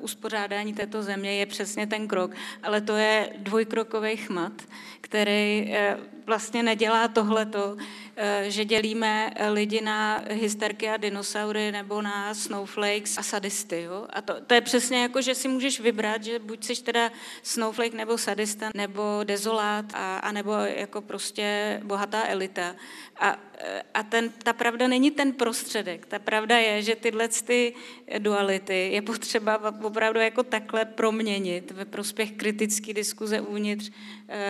[0.00, 2.30] uspořádání této země je přesně ten krok,
[2.62, 4.52] ale to je dvojkrokový chmat,
[5.00, 5.74] který
[6.26, 7.76] vlastně nedělá tohleto,
[8.42, 13.82] že dělíme lidi na hysterky a dinosaury nebo na snowflakes a sadisty.
[13.82, 14.06] Jo?
[14.10, 17.12] A to, to je přesně jako, že si můžeš vybrat, že buď jsi teda
[17.42, 22.76] snowflake nebo sadista, nebo dezolát, a, a nebo jako prostě bohatá elita.
[23.16, 23.38] A,
[23.94, 26.06] a ten, ta pravda není ten prostředek.
[26.06, 27.74] Ta pravda je, že tyhle ty
[28.18, 33.90] duality je potřeba opravdu jako takhle proměnit ve prospěch kritické diskuze uvnitř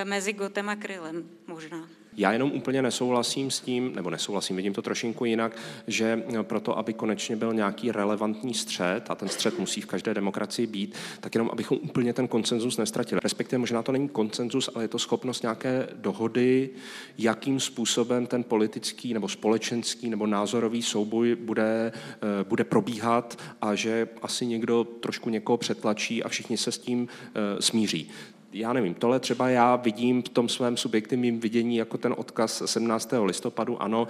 [0.05, 1.98] mezi Gotem a Krylem možná.
[2.19, 5.57] Já jenom úplně nesouhlasím s tím, nebo nesouhlasím, vidím to trošinku jinak,
[5.87, 10.67] že proto, aby konečně byl nějaký relevantní střed, a ten střed musí v každé demokracii
[10.67, 13.21] být, tak jenom abychom úplně ten konsenzus nestratili.
[13.25, 16.71] Respektive možná to není konsenzus, ale je to schopnost nějaké dohody,
[17.19, 24.09] jakým způsobem ten politický nebo společenský nebo názorový souboj bude, eh, bude probíhat a že
[24.23, 28.11] asi někdo trošku někoho přetlačí a všichni se s tím eh, smíří
[28.53, 33.13] já nevím, tohle třeba já vidím v tom svém subjektivním vidění jako ten odkaz 17.
[33.25, 33.83] listopadu.
[33.83, 34.09] Ano,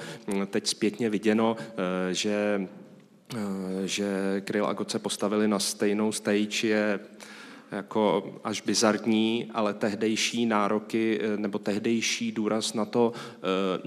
[0.51, 2.69] teď zpětně viděno, eh, že
[3.85, 7.01] že Kryl a Goce postavili na stejnou stage je
[7.73, 13.39] jako až bizarní, ale tehdejší nároky eh, nebo tehdejší důraz na to eh,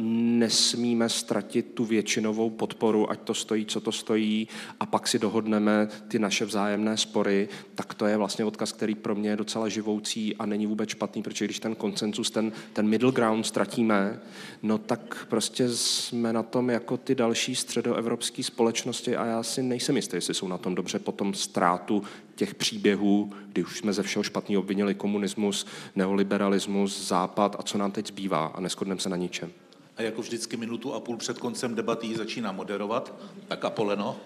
[0.01, 4.47] nesmíme ztratit tu většinovou podporu, ať to stojí, co to stojí,
[4.79, 9.15] a pak si dohodneme ty naše vzájemné spory, tak to je vlastně odkaz, který pro
[9.15, 13.11] mě je docela živoucí a není vůbec špatný, protože když ten koncensus, ten, ten middle
[13.11, 14.19] ground ztratíme,
[14.63, 19.95] no tak prostě jsme na tom jako ty další středoevropské společnosti a já si nejsem
[19.95, 22.03] jistý, jestli jsou na tom dobře potom ztrátu
[22.35, 25.65] těch příběhů, kdy už jsme ze všeho špatný obvinili komunismus,
[25.95, 29.51] neoliberalismus, západ a co nám teď zbývá a neschodneme se na ničem.
[29.97, 33.13] A jako vždycky minutu a půl před koncem debaty začíná moderovat.
[33.47, 34.17] Tak Apoleno.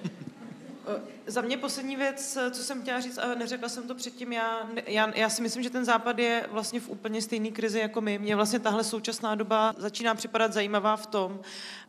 [1.27, 5.17] Za mě poslední věc, co jsem chtěla říct, a neřekla jsem to předtím, já, já,
[5.17, 8.19] já si myslím, že ten západ je vlastně v úplně stejné krizi jako my.
[8.19, 11.39] Mně vlastně tahle současná doba začíná připadat zajímavá v tom,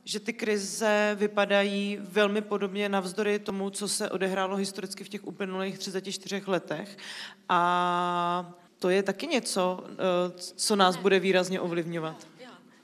[0.04, 5.78] že ty krize vypadají velmi podobně navzdory tomu, co se odehrálo historicky v těch uplynulých
[5.78, 6.96] 34 letech.
[7.48, 9.96] A to je taky něco, eh,
[10.56, 12.26] co nás bude výrazně ovlivňovat.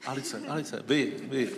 [0.06, 1.50] Alice, Alice, vy, vy.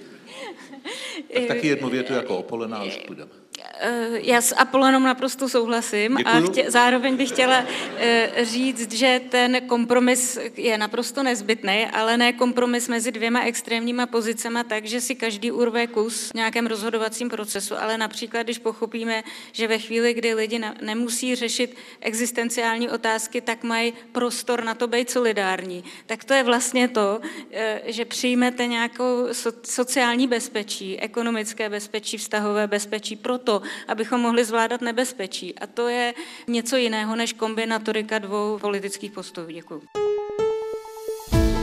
[1.34, 3.43] Tak taky jednu větu jako Opolena a už půjdeme.
[3.81, 6.53] Eh, Já s Apollonem naprosto souhlasím a Děkuju.
[6.53, 7.64] chtě, zároveň bych chtěla
[7.97, 14.64] eh, říct, že ten kompromis je naprosto nezbytný, ale ne kompromis mezi dvěma extrémníma pozicema
[14.64, 19.22] tak, že si každý urve kus v nějakém rozhodovacím procesu, ale například, když pochopíme,
[19.53, 25.11] že ve chvíli, kdy lidi nemusí řešit existenciální otázky, tak mají prostor na to být
[25.11, 25.85] solidární.
[26.07, 27.20] Tak to je vlastně to,
[27.53, 34.80] eh, že přijmete nějakou so- sociální bezpečí, ekonomické bezpečí, vztahové bezpečí proto, abychom mohli zvládat
[34.80, 35.58] nebezpečí.
[35.58, 36.14] A to je
[36.46, 39.50] něco jiného než kombinatorika dvou politických postojů.
[39.50, 39.82] Děkuji.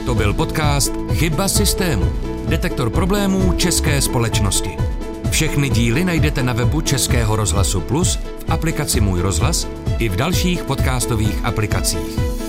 [0.06, 2.12] To byl podcast Chyba systému.
[2.48, 4.76] Detektor problémů české společnosti.
[5.30, 10.64] Všechny díly najdete na webu Českého rozhlasu Plus, v aplikaci Můj rozhlas i v dalších
[10.64, 12.41] podcastových aplikacích.